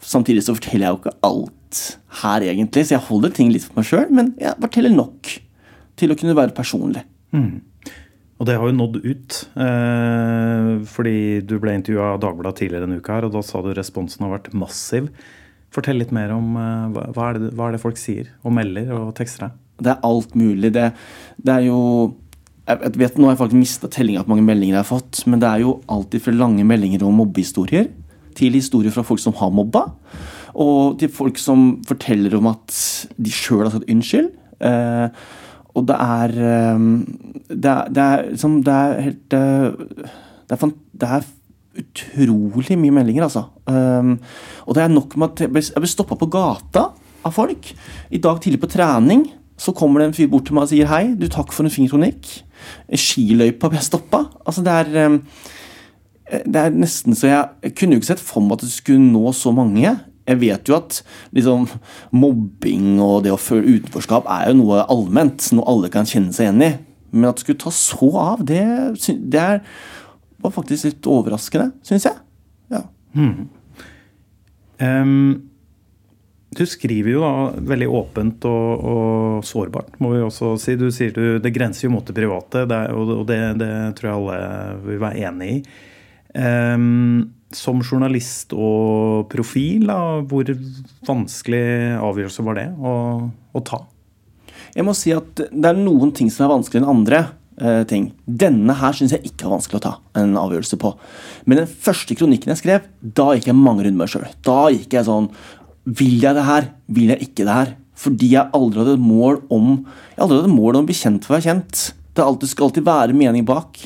samtidig 0.03 0.43
så 0.43 0.57
forteller 0.57 0.89
jeg 0.89 0.91
jo 0.91 0.99
ikke 0.99 1.13
alt 1.29 1.83
her, 2.25 2.43
egentlig. 2.43 2.83
Så 2.89 2.97
jeg 2.97 3.05
holder 3.07 3.31
ting 3.37 3.53
litt 3.55 3.63
for 3.63 3.79
meg 3.79 3.87
sjøl, 3.87 4.09
men 4.11 4.33
jeg 4.35 4.59
forteller 4.59 4.91
nok 4.91 5.31
til 6.01 6.13
å 6.13 6.19
kunne 6.19 6.37
være 6.39 6.57
personlig. 6.57 7.05
Mm. 7.37 7.61
Og 8.41 8.49
det 8.49 8.57
har 8.57 8.71
jo 8.71 8.77
nådd 8.77 8.97
ut. 9.05 9.41
Eh, 9.67 10.71
fordi 10.89 11.19
du 11.45 11.59
ble 11.61 11.77
intervjua 11.77 12.15
av 12.15 12.23
Dagbladet 12.25 12.63
tidligere 12.63 12.87
denne 12.87 13.03
uka, 13.03 13.19
her, 13.19 13.29
og 13.29 13.37
da 13.37 13.45
sa 13.45 13.61
du 13.61 13.75
responsen 13.77 14.25
har 14.25 14.33
vært 14.39 14.55
massiv. 14.57 15.11
Fortell 15.71 16.01
litt 16.01 16.15
mer 16.17 16.33
om 16.35 16.57
eh, 16.57 17.03
hva, 17.13 17.29
er 17.29 17.39
det, 17.39 17.53
hva, 17.53 17.69
er 17.69 17.77
det, 17.77 17.83
folk 17.85 18.01
sier 18.01 18.33
og 18.41 18.57
melder 18.57 18.91
og 18.97 19.13
tekster 19.19 19.47
deg? 19.47 19.61
Det 19.81 19.93
er 19.93 20.09
alt 20.09 20.35
mulig. 20.37 20.73
Det, 20.77 20.89
det 21.41 21.55
er 21.55 21.69
jo 21.69 21.81
jeg 22.71 22.93
vet 23.01 23.17
Nå 23.19 23.27
har 23.27 23.33
jeg 23.35 23.41
faktisk 23.41 23.59
mista 23.59 23.89
tellinga 23.91 24.23
på 24.23 24.31
mange 24.31 24.47
meldinger 24.47 24.77
jeg 24.77 24.85
har 24.85 24.89
fått, 24.89 25.23
men 25.27 25.41
det 25.43 25.49
er 25.49 25.63
jo 25.65 25.79
alltid 25.91 26.23
fra 26.23 26.35
lange 26.37 26.65
meldinger 26.69 27.03
om 27.03 27.17
mobbehistorier 27.19 27.89
til 28.39 28.55
historier 28.55 28.95
fra 28.95 29.03
folk 29.07 29.21
som 29.21 29.35
har 29.41 29.51
mobba, 29.53 29.89
og 30.55 31.01
til 31.01 31.11
folk 31.13 31.41
som 31.41 31.81
forteller 31.89 32.37
om 32.39 32.47
at 32.53 32.77
de 33.19 33.33
sjøl 33.35 33.65
har 33.67 33.75
sagt 33.75 33.91
unnskyld. 33.91 34.31
Eh, 34.63 35.25
og 35.75 35.87
det 35.87 35.97
er 35.97 36.33
eh, 36.51 36.87
Det 37.51 37.71
er, 37.71 37.91
det 37.91 38.03
er, 38.03 38.25
liksom, 38.31 38.63
det 38.67 38.75
er 38.75 39.05
helt 39.07 39.37
eh, 39.37 40.09
det 40.51 40.57
er, 40.57 40.73
det 41.01 41.09
er 41.09 41.29
utrolig 41.81 42.77
mye 42.79 42.95
meldinger, 42.95 43.29
altså. 43.29 43.45
Um, 43.71 44.17
og 44.67 44.75
det 44.75 44.83
er 44.83 44.91
nok 44.91 45.15
med 45.17 45.31
at 45.31 45.45
jeg 45.47 45.53
blir 45.53 45.91
stoppa 45.91 46.17
på 46.19 46.27
gata 46.31 46.89
av 47.23 47.35
folk. 47.37 47.71
I 48.11 48.19
dag 48.19 48.41
tidlig 48.43 48.61
på 48.65 48.71
trening 48.73 49.29
så 49.61 49.75
kommer 49.77 50.01
det 50.01 50.09
en 50.09 50.17
fyr 50.17 50.31
bort 50.33 50.49
til 50.49 50.57
meg 50.57 50.67
og 50.67 50.73
sier 50.73 50.91
hei, 50.91 51.13
du 51.15 51.29
takk 51.31 51.55
for 51.55 51.67
en 51.67 51.73
fin 51.73 51.89
kronikk. 51.91 52.27
Skiløypa 52.91 53.71
ble 53.71 53.83
stoppa. 53.85 54.25
Altså, 54.43 54.65
det 54.67 54.77
er 54.83 55.07
um, 55.07 55.21
det 56.31 56.61
er 56.61 56.75
nesten 56.75 57.17
så 57.19 57.27
jeg, 57.27 57.49
jeg 57.67 57.75
kunne 57.79 57.97
jo 57.97 58.01
ikke 58.01 58.13
sett 58.13 58.23
for 58.23 58.45
meg 58.45 58.59
at 58.59 58.67
det 58.67 58.73
skulle 58.75 59.03
nå 59.03 59.33
så 59.37 59.53
mange. 59.55 59.95
Jeg 60.31 60.41
vet 60.41 60.71
jo 60.71 60.79
at 60.79 61.01
liksom, 61.37 61.67
mobbing 62.15 63.01
og 63.03 63.25
det 63.27 63.35
å 63.35 63.41
føle 63.41 63.79
utenforskap 63.79 64.29
er 64.31 64.51
jo 64.51 64.61
noe 64.63 64.85
allment, 64.87 65.51
noe 65.57 65.69
alle 65.71 65.91
kan 65.93 66.09
kjenne 66.09 66.35
seg 66.37 66.49
igjen 66.49 66.67
i. 66.67 66.73
Men 67.11 67.33
at 67.33 67.41
det 67.41 67.45
skulle 67.45 67.65
ta 67.65 67.73
så 67.75 68.11
av, 68.23 68.45
det, 68.47 68.63
det 69.33 69.43
er 69.43 69.65
var 70.41 70.55
faktisk 70.55 70.89
litt 70.89 71.09
overraskende, 71.11 71.71
syns 71.87 72.07
jeg. 72.09 72.19
Ja. 72.73 72.85
Hmm. 73.17 73.49
Um, 74.81 75.51
du 76.57 76.65
skriver 76.67 77.13
jo 77.13 77.21
da 77.23 77.33
veldig 77.73 77.89
åpent 77.95 78.47
og, 78.49 78.87
og, 78.93 79.45
sårbart, 79.47 79.99
må 80.03 80.15
vi 80.17 80.23
også 80.25 80.55
si. 80.61 80.77
Du 80.81 80.89
sier 80.95 81.13
du, 81.15 81.39
det 81.43 81.53
grenser 81.55 81.87
jo 81.87 81.93
mot 81.95 82.07
det 82.07 82.17
private, 82.17 82.65
det, 82.71 82.81
og 82.97 83.27
det, 83.29 83.41
det, 83.61 83.75
tror 83.99 84.11
jeg 84.11 84.17
alle 84.17 84.41
vil 84.87 85.05
være 85.05 85.29
enig 85.29 85.53
i. 85.53 85.61
Um, 86.31 87.29
som 87.57 87.81
journalist 87.83 88.55
og 88.55 89.27
profil, 89.33 89.89
da, 89.91 89.99
hvor 90.29 90.51
vanskelig 91.07 91.65
avgjørelse 91.99 92.45
var 92.47 92.59
det 92.61 92.69
å, 92.79 92.95
å, 93.29 93.63
ta? 93.67 93.83
Jeg 94.77 94.87
må 94.87 94.95
si 94.95 95.13
at 95.15 95.43
det 95.51 95.71
er 95.73 95.79
noen 95.79 96.13
ting 96.15 96.31
som 96.31 96.47
er 96.47 96.53
vanskeligere 96.55 96.87
enn 96.87 96.99
andre. 97.01 97.23
eh, 97.61 97.83
ting. 97.85 98.13
Denne 98.25 98.73
her 98.79 98.95
syns 98.97 99.13
jeg 99.13 99.33
ikke 99.33 99.45
er 99.49 99.55
vanskelig 99.57 99.81
å 99.81 99.85
ta 99.85 99.95
en 100.17 100.39
avgjørelse 100.41 100.79
på. 100.81 100.95
Men 101.45 101.63
den 101.63 101.69
første 101.69 102.17
kronikken 102.17 102.55
jeg 102.55 102.63
skrev, 102.63 102.87
da 103.03 103.35
gikk 103.35 103.51
jeg 103.51 103.59
mange 103.59 103.85
runder 103.85 103.99
med 103.99 104.07
meg 104.07 104.13
sjøl. 104.15 104.31
Da 104.47 104.71
gikk 104.73 104.97
jeg 104.97 105.09
sånn 105.11 105.29
Vil 105.85 106.21
jeg 106.23 106.37
det 106.37 106.47
her? 106.47 106.71
Vil 106.89 107.13
jeg 107.13 107.27
ikke 107.27 107.45
det 107.45 107.57
her? 107.57 107.75
Fordi 108.01 108.31
jeg 108.33 108.53
aldri 108.57 108.81
hadde 108.81 108.97
et 108.97 109.05
mål 109.05 109.43
om 109.53 109.71
Jeg 109.75 110.23
aldri 110.23 110.39
hadde 110.39 110.49
et 110.49 110.57
mål 110.57 110.79
om 110.79 110.87
å 110.87 110.89
bli 110.89 110.97
kjent 110.97 111.27
for 111.27 111.35
å 111.35 111.39
være 111.39 111.49
kjent. 111.51 111.83
Det 112.15 112.25
alltid, 112.25 112.51
skal 112.53 112.69
alltid 112.69 112.87
være 112.87 113.17
mening 113.17 113.45
bak. 113.49 113.83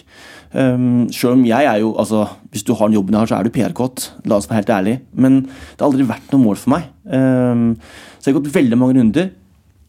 Um, 0.54 1.08
selv 1.10 1.34
om 1.34 1.40
jeg 1.42 1.66
er 1.66 1.80
jo 1.82 1.96
altså, 1.98 2.28
Hvis 2.54 2.62
du 2.62 2.76
har 2.78 2.86
den 2.86 2.94
jobben 2.94 3.16
jeg 3.16 3.24
har, 3.24 3.30
så 3.30 3.38
er 3.38 3.46
du 3.46 3.54
PR-kåt. 3.54 4.04
La 4.30 4.38
oss 4.38 4.46
være 4.46 4.62
helt 4.62 4.70
ærlig. 4.70 4.98
Men 5.12 5.40
det 5.48 5.80
har 5.80 5.88
aldri 5.88 6.06
vært 6.06 6.30
noe 6.30 6.44
mål 6.44 6.60
for 6.60 6.74
meg. 6.76 6.86
Um, 7.10 7.72
så 8.18 8.28
jeg 8.28 8.34
har 8.34 8.40
gått 8.40 8.54
veldig 8.54 8.78
mange 8.78 8.98
runder. 9.00 9.32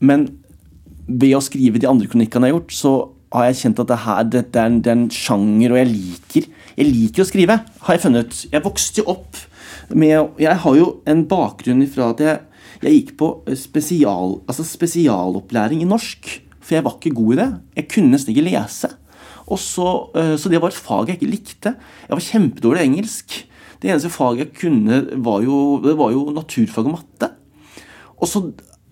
Men 0.01 0.25
ved 1.05 1.35
å 1.37 1.43
skrive 1.43 1.81
de 1.81 1.89
andre 1.89 2.09
kronikkene 2.09 2.49
jeg 2.49 2.55
har 2.55 2.59
gjort, 2.59 2.73
så 2.73 2.93
har 3.35 3.49
jeg 3.49 3.59
kjent 3.61 3.81
at 3.83 3.91
det 3.91 3.99
her 4.05 4.23
det, 4.25 4.41
det, 4.53 4.61
er, 4.61 4.71
en, 4.71 4.79
det 4.81 4.91
er 4.91 4.97
en 4.97 5.11
sjanger, 5.11 5.73
og 5.73 5.79
jeg 5.81 5.91
liker 5.91 6.49
Jeg 6.75 6.89
liker 6.91 7.23
å 7.23 7.27
skrive, 7.29 7.59
har 7.85 7.95
jeg 7.95 8.03
funnet. 8.03 8.41
Jeg 8.51 8.65
vokste 8.65 9.03
jo 9.03 9.09
opp 9.15 9.39
med 9.93 10.41
Jeg 10.41 10.61
har 10.65 10.77
jo 10.79 10.89
en 11.07 11.23
bakgrunn 11.29 11.83
ifra 11.85 12.09
at 12.15 12.23
jeg, 12.23 12.41
jeg 12.81 12.97
gikk 12.99 13.15
på 13.21 13.29
spesial, 13.59 14.39
altså 14.49 14.65
spesialopplæring 14.67 15.85
i 15.85 15.89
norsk. 15.89 16.31
For 16.65 16.79
jeg 16.79 16.85
var 16.87 16.97
ikke 16.97 17.13
god 17.15 17.33
i 17.35 17.39
det. 17.43 17.49
Jeg 17.77 17.89
kunne 17.93 18.15
nesten 18.15 18.33
ikke 18.33 18.47
lese. 18.47 18.89
Så, 19.45 19.87
eh, 20.17 20.35
så 20.41 20.49
det 20.49 20.61
var 20.61 20.73
et 20.73 20.79
fag 20.87 21.11
jeg 21.11 21.19
ikke 21.19 21.31
likte. 21.31 21.75
Jeg 22.07 22.15
var 22.17 22.27
kjempedårlig 22.27 22.81
i 22.81 22.89
engelsk. 22.89 23.35
Det 23.81 23.91
eneste 23.91 24.09
faget 24.09 24.47
jeg 24.47 24.55
kunne, 24.57 25.01
var 25.21 25.43
jo, 25.45 25.77
var 25.83 26.13
jo 26.15 26.31
naturfag 26.33 26.87
og 26.87 26.95
matte. 26.97 27.29
Og 28.17 28.29
så 28.31 28.41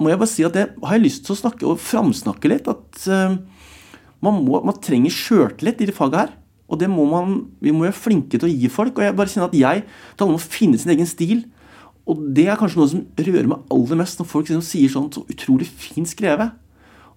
må 0.02 0.12
jeg 0.12 0.20
bare 0.22 0.30
si 0.30 0.46
at 0.46 0.54
det 0.54 0.68
har 0.84 0.98
jeg 0.98 1.06
lyst 1.06 1.26
til 1.26 1.34
å 1.34 1.40
snakke 1.40 1.68
og 1.70 1.82
framsnakke 1.82 2.52
litt. 2.52 2.70
At 2.70 3.08
uh, 3.08 3.38
man, 4.22 4.42
må, 4.46 4.60
man, 4.62 4.78
trenger 4.84 5.14
sjøltillit 5.14 5.82
i 5.82 5.90
det 5.90 5.98
faget 5.98 6.20
her. 6.20 6.36
Og 6.70 6.80
det 6.82 6.90
må 6.92 7.06
man, 7.10 7.40
vi 7.64 7.74
må 7.74 7.88
være 7.88 7.98
flinke 7.98 8.38
til 8.38 8.50
å 8.50 8.54
gi 8.54 8.70
folk. 8.72 8.98
Og 8.98 9.08
jeg 9.08 9.18
bare 9.18 9.32
kjenner 9.32 9.50
at 9.50 9.58
jeg 9.58 9.84
Det 9.86 10.22
handler 10.22 10.38
om 10.38 10.42
å 10.42 10.52
finne 10.58 10.82
sin 10.82 10.94
egen 10.94 11.10
stil. 11.10 11.46
Og 12.10 12.20
det 12.36 12.50
er 12.52 12.60
kanskje 12.60 12.82
noe 12.82 12.92
som 12.92 13.06
rører 13.16 13.48
meg 13.50 13.74
aller 13.74 14.00
mest, 14.02 14.20
når 14.20 14.30
folk 14.30 14.50
liksom 14.50 14.66
sier 14.68 14.92
sånn 14.92 15.10
så 15.16 15.24
utrolig 15.32 15.70
fint 15.70 16.10
skrevet. 16.10 16.52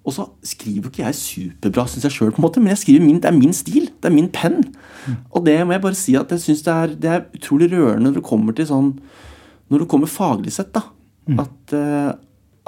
Og 0.07 0.15
så 0.15 0.25
skriver 0.47 0.87
ikke 0.87 1.03
jeg 1.03 1.19
superbra, 1.19 1.85
syns 1.91 2.07
jeg 2.07 2.15
sjøl, 2.15 2.35
men 2.39 2.71
jeg 2.71 2.79
skriver 2.79 3.03
min, 3.03 3.19
det 3.23 3.27
er 3.27 3.35
min 3.35 3.55
stil. 3.57 3.89
Det 3.91 4.07
er 4.07 4.15
min 4.15 4.29
penn. 4.31 4.61
Mm. 5.07 5.17
Og 5.35 5.45
det 5.49 5.57
må 5.67 5.75
jeg 5.75 5.83
bare 5.83 5.99
si 5.99 6.15
at 6.19 6.31
jeg 6.31 6.45
syns 6.45 6.63
det, 6.63 6.77
det, 7.03 7.11
er 7.11 7.27
utrolig 7.35 7.73
rørende 7.73 8.07
når 8.07 8.21
det 8.21 8.29
kommer 8.29 8.55
til 8.55 8.69
sånn 8.71 8.93
Når 9.67 9.83
det 9.83 9.89
kommer 9.91 10.11
faglig 10.11 10.55
sett, 10.55 10.71
da. 10.77 10.85
Mm. 11.27 11.41
At, 11.43 11.75
uh, 11.75 12.13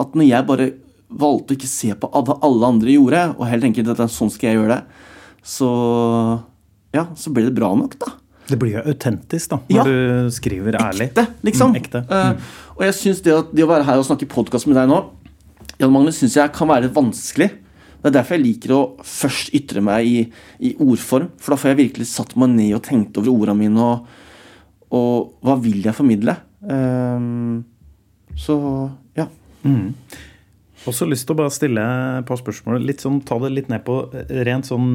at 0.03 0.19
når 0.19 0.27
jeg 0.27 0.49
bare 0.49 0.71
valgte 1.09 1.55
å 1.55 1.59
ikke 1.61 1.71
se 1.71 1.95
på 1.95 2.11
hva 2.11 2.41
alle 2.45 2.73
andre 2.75 2.97
gjorde, 2.97 3.21
og 3.39 3.47
heller 3.47 3.69
tenke 3.69 3.87
at 3.87 4.11
sånn 4.13 4.33
skal 4.35 4.51
jeg 4.51 4.59
gjøre 4.59 4.75
det, 4.75 5.05
så 5.47 5.69
ja, 6.97 7.07
så 7.15 7.31
ble 7.33 7.47
det 7.47 7.55
bra 7.57 7.71
nok, 7.79 7.95
da. 8.03 8.17
Det 8.49 8.57
blir 8.57 8.79
jo 8.79 8.83
autentisk 8.89 9.53
da, 9.53 9.59
når 9.69 9.79
ja, 9.79 9.85
du 9.85 10.31
skriver 10.33 10.79
ærlig. 10.81 11.11
Ekte, 11.11 11.25
liksom. 11.45 11.75
Mm, 11.75 11.81
ekte. 11.83 12.03
Eh. 12.03 12.31
Uh, 12.33 12.77
og 12.79 12.85
jeg 12.87 12.97
synes 12.97 13.23
det, 13.27 13.35
det, 13.53 13.65
å 13.65 13.71
være 13.71 13.85
her 13.89 14.01
og 14.01 14.07
snakke 14.09 14.29
podkast 14.31 14.69
med 14.71 14.79
deg 14.79 14.89
nå, 14.89 15.03
Jan 15.79 15.95
Magnus, 15.95 16.19
syns 16.19 16.37
jeg 16.39 16.55
kan 16.55 16.71
være 16.71 16.91
vanskelig. 16.95 17.49
Det 17.99 18.11
er 18.11 18.15
derfor 18.15 18.37
jeg 18.37 18.45
liker 18.45 18.75
å 18.75 18.81
først 19.07 19.53
ytre 19.59 19.83
meg 19.83 20.07
i, 20.07 20.19
i, 20.63 20.75
ordform. 20.83 21.33
For 21.39 21.55
da 21.55 21.59
får 21.61 21.73
jeg 21.73 21.81
virkelig 21.83 22.09
satt 22.11 22.35
meg 22.39 22.53
ned 22.55 22.77
og 22.79 22.85
tenkt 22.87 23.19
over 23.19 23.33
ordene 23.33 23.59
mine, 23.65 23.85
og, 23.85 24.07
og 24.95 25.45
hva 25.47 25.59
vil 25.63 25.83
jeg 25.87 25.97
formidle? 25.97 26.37
Um, 26.63 27.63
så 28.39 28.59
ja. 29.19 29.27
Mm. 29.67 29.95
Også 30.87 31.09
lyst 31.11 31.27
til 31.27 31.35
å 31.35 31.41
bare 31.41 31.55
stille 31.55 31.83
et 32.21 32.27
par 32.29 32.39
spørsmål. 32.39 32.79
Litt 32.87 33.03
sånn, 33.03 33.19
ta 33.27 33.39
det 33.43 33.51
litt 33.55 33.71
ned 33.71 33.83
på 33.87 34.01
rent 34.47 34.71
sånn 34.71 34.91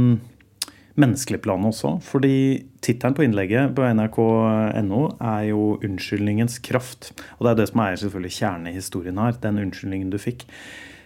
menneskelig 1.00 1.42
plan 1.42 1.66
også. 1.66 1.96
Fordi 2.06 2.64
tittelen 2.84 3.16
på 3.18 3.26
innlegget 3.26 3.74
på 3.76 3.86
nrk.no 3.88 5.02
er 5.18 5.44
jo 5.50 5.78
'Unnskyldningens 5.82 6.60
kraft'. 6.62 7.12
Og 7.40 7.46
det 7.46 7.52
er 7.52 7.60
det 7.62 7.70
som 7.72 7.82
er 7.82 7.96
selvfølgelig 7.96 8.38
kjernen 8.40 8.68
i 8.68 8.78
historien 8.78 9.18
her. 9.18 9.38
Den 9.42 9.58
unnskyldningen 9.58 10.10
du 10.10 10.18
fikk. 10.18 10.46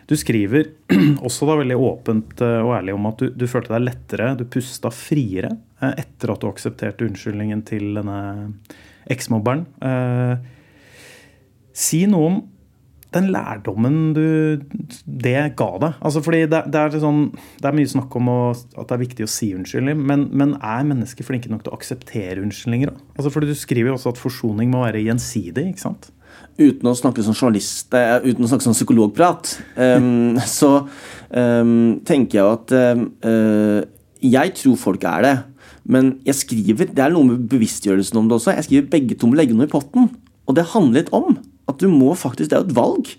Du 0.07 0.15
skriver 0.15 0.69
også 1.27 1.47
da 1.47 1.57
veldig 1.59 1.77
åpent 1.77 2.41
eh, 2.41 2.61
og 2.63 2.77
ærlig 2.77 2.93
om 2.95 3.07
at 3.09 3.19
du, 3.19 3.29
du 3.29 3.47
følte 3.47 3.73
deg 3.75 3.89
lettere, 3.89 4.35
du 4.39 4.45
pusta 4.47 4.91
friere 4.91 5.51
eh, 5.81 5.93
etter 5.99 6.31
at 6.31 6.43
du 6.43 6.47
aksepterte 6.47 7.07
unnskyldningen 7.07 7.63
til 7.67 7.99
denne 7.99 8.19
eksmobberen. 9.11 9.65
Eh, 9.83 10.37
si 11.75 12.05
noe 12.07 12.29
om 12.31 12.39
den 13.17 13.29
lærdommen 13.33 13.97
du, 14.15 14.25
det 15.05 15.35
ga 15.59 15.69
deg? 15.83 15.97
Altså 16.05 16.21
fordi 16.25 16.43
det, 16.49 16.63
det, 16.73 16.81
er 16.81 17.01
sånn, 17.03 17.23
det, 17.59 17.65
er 17.67 17.77
mye 17.77 17.91
snakk 17.91 18.17
om 18.19 18.29
å, 18.31 18.39
at 18.53 18.85
det 18.85 18.95
er 18.95 19.03
viktig 19.03 19.25
å 19.27 19.31
si 19.31 19.51
unnskyldning, 19.57 19.99
men, 20.09 20.27
men, 20.31 20.55
er 20.61 20.85
mennesker 20.87 21.27
flinke 21.27 21.51
nok 21.51 21.65
til 21.65 21.73
å 21.73 21.79
akseptere 21.79 22.43
unnskyldninger? 22.43 22.93
Altså 23.17 23.33
fordi 23.33 23.51
Du 23.51 23.57
skriver 23.57 23.91
jo 23.91 23.97
også 23.97 24.13
at 24.13 24.21
forsoning 24.21 24.71
må 24.73 24.85
være 24.85 25.03
gjensidig. 25.05 25.71
ikke 25.73 25.85
sant? 25.87 26.09
Uten 26.57 26.89
å 26.89 26.95
snakke 26.97 27.25
som 27.25 27.35
journalist, 27.37 27.91
uh, 27.93 28.17
uten 28.25 28.45
å 28.45 28.49
snakke 28.49 28.65
som 28.65 28.77
psykologprat, 28.77 29.57
um, 29.77 30.39
så 30.59 30.71
um, 31.29 31.99
tenker 32.07 32.39
jeg 32.39 32.55
at 32.55 32.73
uh, 33.27 33.83
Jeg 34.23 34.55
tror 34.57 34.79
folk 34.81 35.05
er 35.05 35.25
det. 35.25 35.35
Men 35.87 36.17
jeg 36.27 36.35
skriver, 36.35 36.89
det 36.91 37.03
er 37.03 37.13
noe 37.13 37.29
med 37.29 37.45
bevisstgjørelsen 37.51 38.17
om 38.19 38.27
det 38.27 38.39
også. 38.39 38.55
Jeg 38.57 38.65
skriver 38.67 38.89
begge 38.91 39.15
to 39.15 39.29
må 39.29 39.37
legge 39.39 39.55
noe 39.55 39.69
i 39.69 39.71
potten. 39.71 40.09
Og 40.47 40.55
det 40.57 40.65
handler 40.73 41.03
litt 41.03 41.13
om 41.15 41.37
at 41.67 41.79
du 41.81 41.87
må 41.91 42.13
faktisk, 42.15 42.49
Det 42.49 42.57
er 42.57 42.63
jo 42.63 42.69
et 42.69 42.77
valg. 42.77 43.13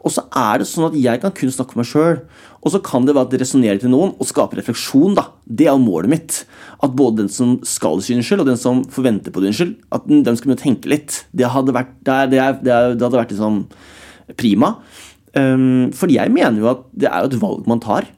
Og 0.00 0.14
så 0.14 0.24
er 0.36 0.60
det 0.60 0.68
sånn 0.68 0.88
at 0.88 0.96
jeg 0.96 1.20
kan 1.20 1.32
kun 1.36 1.52
snakke 1.52 1.76
om 1.76 1.82
meg 1.82 1.88
sjøl. 1.90 2.22
Og 2.60 2.72
så 2.72 2.80
kan 2.84 3.04
det 3.04 3.14
være 3.16 3.28
at 3.28 3.34
det 3.34 3.40
resonnerer 3.42 3.80
til 3.82 3.92
noen 3.92 4.14
og 4.16 4.28
skaper 4.28 4.60
refleksjon. 4.60 5.16
da. 5.16 5.26
Det 5.44 5.68
er 5.68 5.80
målet 5.80 6.12
mitt. 6.12 6.38
At 6.80 6.96
både 6.96 7.22
den 7.22 7.32
som 7.32 7.58
skal 7.68 8.00
si 8.04 8.16
unnskyld, 8.16 8.44
og 8.44 8.48
den 8.48 8.60
som 8.60 8.82
forventer 8.92 9.32
på 9.32 9.42
din 9.44 9.56
skyld, 9.56 9.76
at 9.92 10.08
de 10.08 10.20
skal 10.24 10.50
begynne 10.50 10.60
å 10.60 10.64
tenke 10.64 10.92
litt. 10.92 11.24
Det 11.36 11.52
hadde 11.52 11.76
vært, 11.76 11.92
det, 12.04 12.16
er, 12.16 12.30
det, 12.32 12.40
er, 12.40 12.96
det 12.96 13.04
hadde 13.04 13.20
vært 13.20 13.34
liksom 13.34 13.60
prima. 14.40 14.78
Um, 15.36 15.90
fordi 15.94 16.16
jeg 16.16 16.32
mener 16.34 16.58
jo 16.58 16.70
at 16.72 16.88
det 16.96 17.10
er 17.10 17.22
jo 17.22 17.30
et 17.30 17.42
valg 17.42 17.68
man 17.70 17.82
tar. 17.84 18.08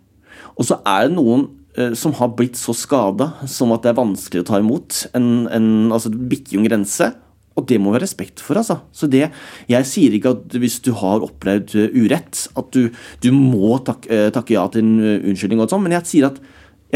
Og 0.54 0.68
så 0.68 0.78
er 0.86 1.08
det 1.08 1.16
noen 1.16 1.48
uh, 1.78 1.92
som 1.98 2.14
har 2.18 2.32
blitt 2.38 2.58
så 2.60 2.74
skada 2.76 3.32
som 3.50 3.74
at 3.74 3.84
det 3.84 3.92
er 3.92 4.00
vanskelig 4.00 4.44
å 4.44 4.48
ta 4.52 4.62
imot. 4.62 5.04
En, 5.18 5.48
en, 5.50 5.68
altså, 5.90 6.12
det 6.14 6.30
bikker 6.30 6.56
jo 6.56 6.62
en 6.62 6.70
grense. 6.70 7.10
Og 7.58 7.66
det 7.68 7.78
må 7.80 7.92
vi 7.92 7.98
ha 7.98 8.02
respekt 8.02 8.40
for. 8.40 8.56
altså. 8.56 8.80
Så 8.92 9.08
det, 9.10 9.30
Jeg 9.68 9.88
sier 9.88 10.14
ikke 10.16 10.32
at 10.36 10.56
hvis 10.56 10.80
du 10.84 10.92
har 10.96 11.24
opplevd 11.24 11.74
uh, 11.76 11.96
urett, 11.96 12.46
at 12.56 12.70
du, 12.72 12.88
du 13.20 13.30
må 13.34 13.76
tak, 13.84 14.08
uh, 14.08 14.30
takke 14.32 14.56
ja 14.56 14.64
til 14.72 14.84
en 14.84 14.94
uh, 15.00 15.26
unnskyldning, 15.30 15.60
og 15.60 15.72
sånn, 15.72 15.84
men 15.84 15.96
jeg 15.98 16.08
sier, 16.08 16.30
at, 16.30 16.40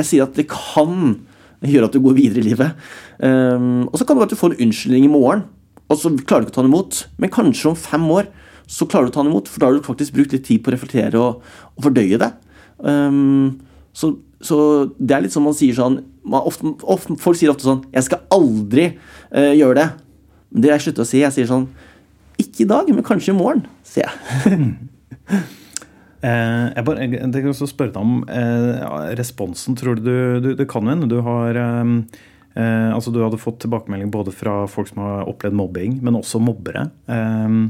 jeg 0.01 0.09
sier, 0.11 0.25
at, 0.25 0.37
det 0.39 0.49
kan 0.53 1.21
gjøre 1.67 1.91
at 1.91 1.97
du 1.97 2.01
går 2.05 2.17
videre 2.17 2.43
i 2.43 2.49
livet. 2.51 2.89
Um, 3.21 3.87
og 3.91 3.99
så 3.99 4.05
kan 4.05 4.17
det 4.17 4.23
være 4.23 4.31
at 4.31 4.37
du 4.37 4.41
får 4.41 4.57
en 4.57 4.67
unnskyldning 4.67 5.09
i 5.09 5.13
morgen, 5.13 5.47
og 5.87 6.01
så 6.01 6.11
klarer 6.19 6.45
du 6.45 6.49
ikke 6.49 6.57
å 6.57 6.59
ta 6.59 6.65
den 6.65 6.73
imot. 6.73 7.03
Men 7.21 7.33
kanskje 7.33 7.71
om 7.71 7.79
fem 7.79 8.09
år 8.13 8.33
så 8.71 8.89
klarer 8.91 9.07
du 9.07 9.13
å 9.13 9.17
ta 9.17 9.23
den 9.25 9.33
imot, 9.33 9.51
for 9.51 9.63
da 9.63 9.69
har 9.69 9.77
du 9.77 9.87
faktisk 9.87 10.17
brukt 10.17 10.35
litt 10.35 10.47
tid 10.49 10.65
på 10.65 10.73
å 10.73 10.75
reflektere 10.75 11.21
og, 11.21 11.45
og 11.77 11.87
fordøye 11.87 12.21
det. 12.23 12.33
Um, 12.81 13.61
så, 13.97 14.17
så, 14.45 14.59
det 14.99 15.17
er 15.17 15.25
litt 15.25 15.37
sånn 15.37 15.47
man 15.47 15.57
sier 15.57 15.77
sånn 15.77 16.01
man 16.27 16.45
ofte, 16.45 16.75
ofte, 16.85 17.15
Folk 17.23 17.39
sier 17.39 17.49
ofte 17.53 17.65
sånn 17.65 17.87
'Jeg 17.95 18.05
skal 18.09 18.27
aldri 18.35 18.91
gjøre 19.31 19.79
det'. 19.79 20.06
Det 20.57 20.73
jeg 20.73 20.87
slutter 20.87 21.05
å 21.05 21.09
si, 21.09 21.21
jeg 21.21 21.35
sier 21.35 21.49
sånn 21.51 21.69
Ikke 22.41 22.65
i 22.65 22.69
dag, 22.71 22.89
men 22.93 23.05
kanskje 23.07 23.35
i 23.35 23.37
morgen, 23.37 23.67
sier 23.87 24.09
jeg. 24.09 24.71
eh, 26.27 26.65
jeg 26.77 26.87
bare, 26.87 27.09
jeg 27.11 27.33
kan 27.35 27.53
også 27.53 27.69
spørre 27.71 27.95
deg 27.95 28.01
om 28.03 28.23
eh, 28.31 29.13
responsen. 29.19 29.77
Tror 29.79 30.01
du, 30.01 30.41
du 30.43 30.51
Det 30.59 30.69
kan 30.71 30.89
hende 30.91 31.11
du 31.11 31.19
har 31.27 31.59
eh, 31.61 31.93
eh, 32.57 32.91
altså 32.95 33.13
Du 33.15 33.21
hadde 33.25 33.41
fått 33.43 33.61
tilbakemelding 33.65 34.13
både 34.15 34.35
fra 34.35 34.63
folk 34.71 34.93
som 34.93 35.03
har 35.05 35.31
opplevd 35.31 35.59
mobbing, 35.59 35.99
men 36.07 36.19
også 36.19 36.41
mobbere. 36.43 36.89
Eh, 37.11 37.61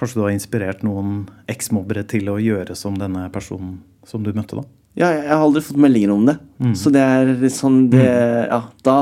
kanskje 0.00 0.20
du 0.20 0.24
har 0.24 0.34
inspirert 0.34 0.84
noen 0.86 1.24
eksmobbere 1.50 2.06
til 2.08 2.32
å 2.32 2.40
gjøre 2.40 2.76
som 2.78 2.96
denne 2.98 3.28
personen 3.32 3.80
som 4.08 4.24
du 4.24 4.32
møtte, 4.32 4.60
da? 4.60 4.79
Ja, 4.98 5.08
jeg 5.14 5.28
har 5.30 5.42
aldri 5.44 5.62
fått 5.62 5.78
meldinger 5.80 6.12
om 6.12 6.24
det. 6.26 6.36
Mm. 6.58 6.72
Så 6.76 6.90
det 6.92 7.02
er 7.04 7.30
sånn 7.54 7.84
det, 7.92 8.02
mm. 8.02 8.48
Ja, 8.50 8.60
da, 8.86 8.94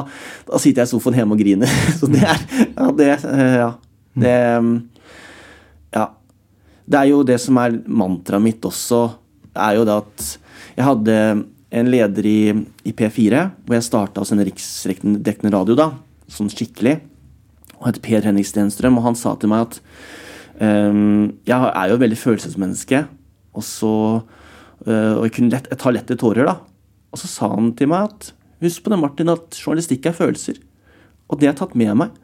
da, 0.47 0.61
sitter 0.61 0.85
jeg 0.85 0.91
i 0.91 0.93
sofaen 0.93 1.17
hjemme 1.17 1.37
og 1.37 1.41
griner. 1.41 1.77
Så 1.99 2.11
det 2.13 2.23
er 2.23 2.43
Ja, 2.75 2.89
det 2.93 3.13
eh, 3.17 3.55
Ja. 3.63 3.71
Mm. 4.19 4.25
Det 4.25 4.37
Ja. 5.97 6.07
Det 6.89 6.99
er 7.01 7.11
jo 7.11 7.23
det 7.27 7.39
som 7.41 7.59
er 7.61 7.81
mantraet 7.85 8.45
mitt 8.45 8.65
også, 8.65 9.03
er 9.59 9.75
jo 9.77 9.85
det 9.85 9.97
at 10.01 10.27
jeg 10.79 10.87
hadde 10.87 11.17
en 11.69 11.91
leder 11.91 12.27
i, 12.27 12.41
i 12.89 12.95
P4, 12.97 13.43
hvor 13.67 13.77
jeg 13.77 13.85
starta 13.85 14.23
hos 14.23 14.33
en 14.33 14.41
riksdekkende 14.41 15.53
radio, 15.53 15.77
da, 15.77 15.91
sånn 16.33 16.49
skikkelig. 16.53 16.95
Og 17.79 17.91
het 17.91 18.01
Per 18.05 18.25
Henrik 18.25 18.49
Stenstrøm, 18.49 18.97
og 18.99 19.05
han 19.05 19.19
sa 19.19 19.35
til 19.37 19.53
meg 19.53 19.67
at 19.67 19.81
um, 20.63 21.29
jeg 21.47 21.59
er 21.69 21.91
jo 21.91 21.99
et 21.99 22.05
veldig 22.07 22.21
følelsesmenneske, 22.23 23.03
og 23.53 23.67
så 23.67 23.93
og 24.87 25.25
jeg, 25.27 25.49
lett, 25.51 25.67
jeg 25.73 25.81
tar 25.81 25.95
lett 25.97 26.07
til 26.11 26.21
tårer, 26.21 26.47
da. 26.49 26.59
Og 27.13 27.21
så 27.21 27.31
sa 27.31 27.49
han 27.55 27.73
til 27.79 27.91
meg 27.91 28.11
at 28.11 28.31
husk 28.63 28.85
på 28.85 28.93
det, 28.93 29.01
Martin, 29.01 29.33
at 29.33 29.59
journalistikk 29.59 30.07
er 30.11 30.17
følelser. 30.17 30.61
Og 31.29 31.39
det 31.39 31.49
har 31.49 31.55
jeg 31.55 31.61
tatt 31.63 31.77
med 31.79 31.99
meg. 32.03 32.15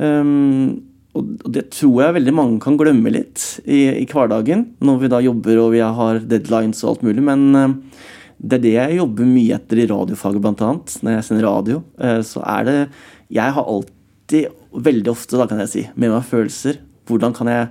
Um, 0.00 0.80
og 1.18 1.26
det 1.50 1.66
tror 1.74 2.04
jeg 2.04 2.16
veldig 2.20 2.34
mange 2.36 2.60
kan 2.62 2.78
glemme 2.78 3.10
litt 3.12 3.42
i, 3.64 3.82
i, 3.98 4.06
hverdagen, 4.08 4.68
når 4.84 5.00
vi 5.02 5.10
da 5.10 5.18
jobber 5.24 5.58
og 5.64 5.72
vi 5.74 5.82
har 5.82 6.22
deadlines 6.22 6.84
og 6.84 6.94
alt 6.94 7.04
mulig. 7.08 7.24
Men 7.26 7.46
uh, 7.58 7.74
det 8.40 8.56
er 8.56 8.64
det 8.64 8.74
jeg 8.76 9.00
jobber 9.00 9.28
mye 9.28 9.56
etter 9.58 9.82
i 9.82 9.88
radiofaget, 9.90 10.42
blant 10.44 10.62
annet. 10.64 10.94
Når 11.04 11.16
jeg 11.16 11.26
sender 11.26 11.48
radio, 11.48 11.82
eh, 12.00 12.20
så 12.24 12.40
er 12.48 12.64
det 12.64 12.76
Jeg 13.30 13.52
har 13.54 13.66
alltid, 13.68 14.54
veldig 14.72 15.10
ofte, 15.10 15.36
da 15.36 15.46
kan 15.46 15.60
jeg 15.60 15.68
si, 15.68 15.82
med 15.94 16.10
meg 16.10 16.24
følelser. 16.24 16.80
Hvordan 17.06 17.34
kan 17.36 17.50
jeg, 17.50 17.68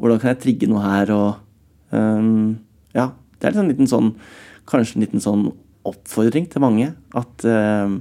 hvordan 0.00 0.18
kan 0.18 0.32
jeg 0.32 0.40
trigge 0.42 0.68
noe 0.68 0.82
her, 0.82 1.12
og 1.14 1.94
um, 1.94 2.58
Ja. 2.96 3.12
Det 3.38 3.50
er 3.50 3.58
en 3.58 3.72
liten 3.72 3.90
sånn 3.90 4.12
Kanskje 4.68 4.98
en 4.98 5.04
liten 5.06 5.22
sånn 5.24 5.46
oppfordring 5.88 6.44
til 6.52 6.60
mange. 6.60 6.90
At 7.16 7.44
uh, 7.48 7.94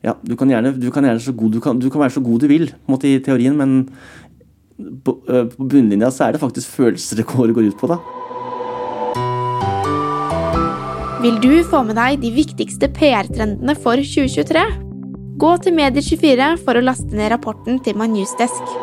ja, 0.00 0.14
du 0.24 0.32
kan 0.40 0.48
gjerne, 0.48 0.72
du 0.80 0.88
kan 0.94 1.04
gjerne 1.04 1.34
god 1.36 1.52
du 1.52 1.60
kan, 1.60 1.82
du 1.82 1.90
kan 1.92 2.00
være 2.00 2.14
så 2.14 2.22
god 2.24 2.40
du 2.40 2.48
vil, 2.48 2.70
måte 2.88 3.10
i 3.10 3.20
teorien, 3.20 3.58
men 3.58 3.90
på, 5.04 5.18
uh, 5.28 5.44
på 5.52 5.68
bunnlinja 5.68 6.08
så 6.08 6.26
er 6.26 6.32
det 6.32 6.40
faktisk 6.40 6.72
følelser 6.78 7.20
går, 7.28 7.52
går 7.52 7.68
ut 7.68 7.76
på, 7.76 7.90
da. 7.92 8.00
Vil 11.22 11.36
du 11.44 11.52
få 11.70 11.84
med 11.86 11.94
deg 12.00 12.24
de 12.24 12.32
viktigste 12.34 12.88
PR-trendene 12.96 13.76
for 13.78 14.00
2023? 14.00 14.64
Gå 15.42 15.52
til 15.62 15.76
Medier24 15.76 16.48
for 16.64 16.78
å 16.78 16.82
laste 16.82 17.12
ned 17.14 17.30
rapporten 17.30 17.78
til 17.84 18.00
My 18.00 18.08
Newsdesk. 18.10 18.74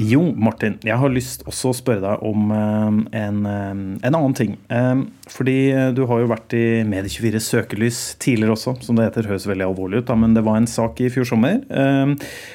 Jo, 0.00 0.20
Martin, 0.36 0.78
jeg 0.86 0.96
har 0.96 1.12
lyst 1.12 1.42
også 1.50 1.72
å 1.72 1.76
spørre 1.76 2.00
deg 2.00 2.22
om 2.24 2.52
eh, 2.54 2.98
en, 3.20 3.40
eh, 3.48 3.80
en 4.08 4.16
annen 4.16 4.36
ting. 4.36 4.54
Eh, 4.72 5.02
Fordi 5.28 5.56
du 5.96 6.04
har 6.08 6.22
jo 6.22 6.30
vært 6.30 6.54
i 6.56 6.64
Medie24 6.88 7.40
søkelys 7.44 7.98
tidligere 8.22 8.54
også, 8.54 8.78
som 8.86 8.96
det 8.96 9.10
heter. 9.10 9.28
Høres 9.28 9.48
veldig 9.50 9.66
alvorlig 9.66 10.00
ut, 10.00 10.06
da, 10.08 10.16
men 10.16 10.36
det 10.36 10.44
var 10.46 10.56
en 10.56 10.68
sak 10.70 11.02
i 11.04 11.10
fjor 11.12 11.28
sommer. 11.28 11.60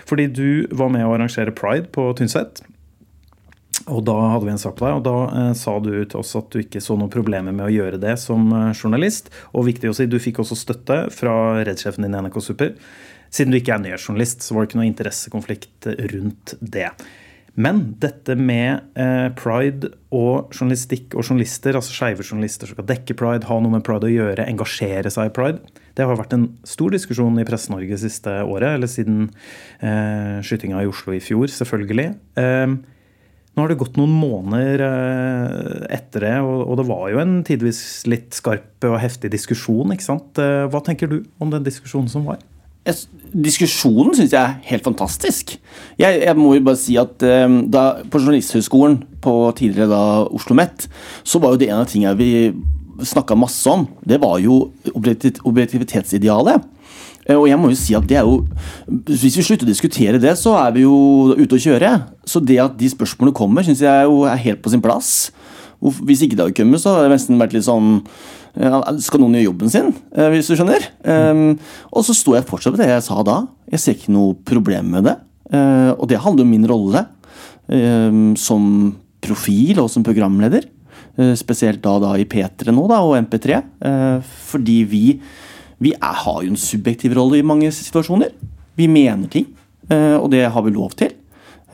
Fordi 0.09 0.25
du 0.31 0.47
var 0.75 0.89
med 0.93 1.05
å 1.05 1.13
arrangere 1.15 1.53
pride 1.55 1.91
på 1.93 2.07
Tynset. 2.17 2.63
Og 3.91 4.01
da 4.07 4.15
hadde 4.31 4.47
vi 4.47 4.53
en 4.55 4.61
sak 4.61 4.77
på 4.79 4.87
deg, 4.87 4.97
og 4.97 5.05
da 5.05 5.53
sa 5.57 5.75
du 5.83 5.91
til 5.93 6.21
oss 6.21 6.33
at 6.39 6.47
du 6.51 6.63
ikke 6.63 6.81
så 6.81 6.97
noen 6.97 7.11
problemer 7.13 7.53
med 7.53 7.67
å 7.67 7.73
gjøre 7.73 7.99
det 8.01 8.15
som 8.21 8.47
journalist. 8.73 9.29
Og 9.53 9.67
viktig 9.69 9.91
å 9.91 9.97
si, 9.97 10.07
du 10.09 10.17
fikk 10.23 10.41
også 10.41 10.57
støtte 10.57 11.03
fra 11.13 11.35
redsjefen 11.67 12.07
din 12.07 12.17
i 12.17 12.23
NRK 12.25 12.39
Super. 12.43 12.73
Siden 13.29 13.53
du 13.53 13.59
ikke 13.59 13.75
er 13.77 13.85
nyhetsjournalist, 13.85 14.43
så 14.43 14.55
var 14.55 14.65
det 14.65 14.71
ikke 14.71 14.81
noe 14.81 14.89
interessekonflikt 14.89 15.91
rundt 16.15 16.57
det. 16.59 16.89
Men 17.55 17.81
dette 18.03 18.35
med 18.35 18.97
eh, 18.99 19.29
pride 19.39 19.93
og 20.11 20.51
journalistikk 20.51 21.13
og 21.15 21.23
journalister, 21.23 21.77
altså 21.77 21.93
skeive 21.95 22.25
journalister 22.25 22.67
som 22.67 22.75
skal 22.75 22.89
dekke 22.89 23.15
pride, 23.15 23.47
ha 23.47 23.59
noe 23.63 23.77
med 23.77 23.85
pride 23.87 24.09
å 24.09 24.11
gjøre, 24.11 24.47
engasjere 24.51 25.11
seg 25.13 25.29
i 25.29 25.35
pride, 25.35 25.61
det 25.95 26.03
har 26.03 26.19
vært 26.19 26.35
en 26.35 26.49
stor 26.67 26.91
diskusjon 26.91 27.39
i 27.39 27.45
Presse-Norge 27.47 28.01
siste 28.01 28.33
året, 28.43 28.75
eller 28.75 28.91
siden 28.91 29.29
eh, 29.79 30.43
skytinga 30.43 30.83
i 30.83 30.89
Oslo 30.91 31.15
i 31.15 31.21
fjor, 31.23 31.47
selvfølgelig. 31.53 32.09
Eh, 32.43 32.75
nå 33.55 33.63
har 33.63 33.71
det 33.71 33.79
gått 33.79 33.95
noen 33.95 34.11
måneder 34.11 34.81
eh, 34.83 35.85
etter 35.95 36.25
det, 36.27 36.33
og, 36.43 36.73
det 36.75 36.87
var 36.89 37.07
jo 37.13 37.21
en 37.23 37.37
tidvis 37.47 37.79
litt 38.11 38.35
skarp 38.35 38.83
og 38.83 38.99
heftig 38.99 39.31
diskusjon. 39.31 39.95
ikke 39.95 40.09
sant? 40.09 40.43
Eh, 40.43 40.65
Hva 40.67 40.83
tenker 40.83 41.07
du 41.07 41.21
om 41.39 41.55
den 41.55 41.63
diskusjonen 41.63 42.11
som 42.11 42.27
var? 42.27 42.43
Jeg- 42.85 43.07
Diskusjonen 43.35 44.13
syns 44.15 44.31
jeg 44.31 44.39
er 44.39 44.59
helt 44.69 44.83
fantastisk. 44.85 45.57
Jeg, 45.99 46.21
jeg 46.23 46.35
må 46.39 46.53
jo 46.55 46.61
bare 46.63 46.77
si 46.79 46.95
at 46.97 47.21
eh, 47.25 47.47
da, 47.67 47.81
På 48.09 48.19
Journalisthøgskolen 48.21 48.99
på 49.25 49.33
tidligere 49.57 49.89
da 49.91 50.03
Oslo 50.23 50.53
OsloMet, 50.55 50.85
så 51.25 51.41
var 51.41 51.51
jo 51.55 51.57
det 51.59 51.67
en 51.69 51.81
av 51.81 51.89
tingene 51.89 52.15
vi 52.15 52.29
snakka 53.03 53.35
masse 53.35 53.67
om. 53.67 53.87
Det 54.07 54.21
var 54.21 54.37
jo 54.39 54.71
objektiv- 54.95 55.41
objektivitetsidealet. 55.43 56.63
Eh, 57.27 57.35
Og 57.35 57.47
jeg 57.49 57.57
må 57.59 57.69
jo 57.73 57.75
si 57.75 57.95
at 57.97 58.05
det 58.07 58.17
er 58.17 58.23
jo 58.23 58.45
Hvis 58.87 59.35
vi 59.35 59.43
slutter 59.43 59.65
å 59.65 59.73
diskutere 59.73 60.21
det, 60.21 60.37
så 60.37 60.53
er 60.67 60.71
vi 60.71 60.85
jo 60.85 61.33
ute 61.35 61.57
å 61.57 61.59
kjøre. 61.65 61.91
Så 62.25 62.39
det 62.45 62.59
at 62.61 62.77
de 62.77 62.87
spørsmålene 62.89 63.35
kommer, 63.35 63.63
syns 63.65 63.81
jeg 63.81 64.05
jo 64.07 64.23
er 64.29 64.37
helt 64.37 64.61
på 64.61 64.69
sin 64.71 64.81
plass. 64.81 65.31
Hvis 65.81 66.21
ikke 66.23 66.37
det 66.37 66.45
hadde 66.45 66.55
kommet, 66.63 66.79
så 66.79 66.93
hadde 66.95 67.09
det 67.09 67.17
nesten 67.17 67.37
vært 67.41 67.53
litt 67.53 67.65
sånn 67.67 68.05
Skal 68.55 69.19
noen 69.19 69.35
gjøre 69.35 69.49
jobben 69.49 69.71
sin, 69.71 69.89
eh, 70.15 70.29
hvis 70.31 70.47
du 70.47 70.55
skjønner? 70.55 70.83
Um, 71.03 71.57
og 71.91 72.05
så 72.07 72.15
sto 72.15 72.35
jeg 72.37 72.47
fortsatt 72.47 72.75
på 72.75 72.79
det 72.79 72.87
jeg 72.87 73.03
sa 73.03 73.19
da. 73.27 73.41
Jeg 73.71 73.81
ser 73.83 73.97
ikke 73.97 74.13
noe 74.15 74.37
problem 74.47 74.93
med 74.95 75.09
det. 75.09 75.17
Eh, 75.51 75.91
og 75.93 76.07
det 76.09 76.21
handler 76.23 76.45
om 76.45 76.53
min 76.55 76.67
rolle 76.69 77.03
eh, 77.69 78.15
som 78.39 78.95
profil 79.25 79.81
og 79.83 79.91
som 79.91 80.05
programleder. 80.05 80.65
Eh, 81.19 81.33
spesielt 81.39 81.83
da, 81.83 81.97
da 82.01 82.15
i 82.19 82.25
P3 82.27 82.73
nå, 82.73 82.87
da, 82.91 83.01
og 83.05 83.17
MP3. 83.19 83.59
eh, 83.89 84.31
fordi 84.49 84.79
vi, 84.89 85.03
vi 85.83 85.93
er, 85.95 86.17
har 86.23 86.41
jo 86.43 86.53
en 86.53 86.59
subjektiv 86.59 87.15
rolle 87.17 87.39
i 87.39 87.45
mange 87.45 87.69
situasjoner. 87.75 88.33
Vi 88.75 88.89
mener 88.91 89.29
ting, 89.31 89.47
eh, 89.89 90.15
og 90.17 90.31
det 90.33 90.45
har 90.51 90.65
vi 90.65 90.73
lov 90.75 90.95
til. 90.99 91.13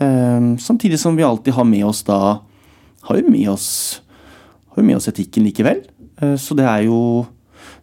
Eh, 0.02 0.52
samtidig 0.62 1.00
som 1.02 1.18
vi 1.18 1.26
alltid 1.26 1.56
har 1.58 1.68
med 1.68 1.86
oss 1.86 2.02
da 2.08 2.42
Har 3.02 3.18
jo 3.18 3.32
med 3.34 3.50
oss, 3.50 4.00
har 4.70 4.78
jo 4.78 4.86
med 4.86 4.96
oss 5.00 5.08
etikken 5.10 5.42
likevel. 5.42 5.80
Eh, 6.22 6.38
så 6.40 6.58
det 6.58 6.68
er 6.68 6.86
jo 6.88 7.26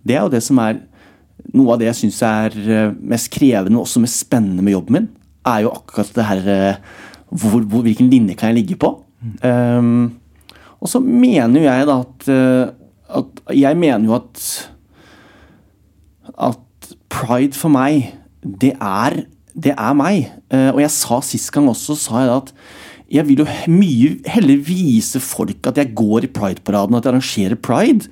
det 0.06 0.16
er 0.16 0.24
jo 0.24 0.32
det 0.32 0.42
som 0.44 0.60
er 0.62 0.80
noe 1.54 1.74
av 1.74 1.80
det 1.80 1.88
jeg 1.90 2.00
syns 2.02 2.20
er 2.26 2.56
eh, 2.58 2.94
mest 2.98 3.30
krevende 3.34 3.78
og 3.78 3.86
også 3.86 4.02
mest 4.02 4.22
spennende 4.24 4.64
med 4.64 4.74
jobben 4.74 4.98
min, 4.98 5.10
er 5.48 5.64
jo 5.64 5.74
akkurat 5.74 6.14
det 6.16 6.26
her 6.28 6.48
eh, 6.54 6.80
hvor, 7.28 7.60
hvor, 7.60 7.84
Hvilken 7.84 8.08
linje 8.10 8.36
kan 8.38 8.52
jeg 8.52 8.62
ligge 8.62 8.78
på? 8.80 8.94
Um, 9.42 10.20
og 10.78 10.88
så 10.88 11.00
mener 11.02 11.58
jo 11.58 11.66
jeg 11.66 11.86
da 11.88 11.96
at, 12.04 12.28
at 13.18 13.40
Jeg 13.58 13.76
mener 13.76 14.04
jo 14.06 14.14
at 14.14 14.44
at 16.38 16.92
pride 17.10 17.56
for 17.58 17.72
meg, 17.72 18.12
det 18.42 18.76
er, 18.78 19.24
det 19.52 19.72
er 19.74 19.96
meg. 19.98 20.28
Uh, 20.52 20.70
og 20.76 20.80
jeg 20.84 20.92
sa 20.94 21.18
sist 21.24 21.50
gang 21.52 21.66
også, 21.68 21.96
sa 21.98 22.22
jeg 22.22 22.30
da 22.30 22.36
at 22.44 22.52
jeg 23.08 23.24
vil 23.24 23.40
jo 23.40 23.46
mye 23.72 24.18
heller 24.28 24.60
vise 24.60 25.20
folk 25.24 25.64
at 25.70 25.78
jeg 25.80 25.94
går 25.96 26.26
i 26.26 26.30
Pride-paraden, 26.32 26.96
at 26.98 27.06
jeg 27.06 27.14
arrangerer 27.14 27.56
pride. 27.56 28.10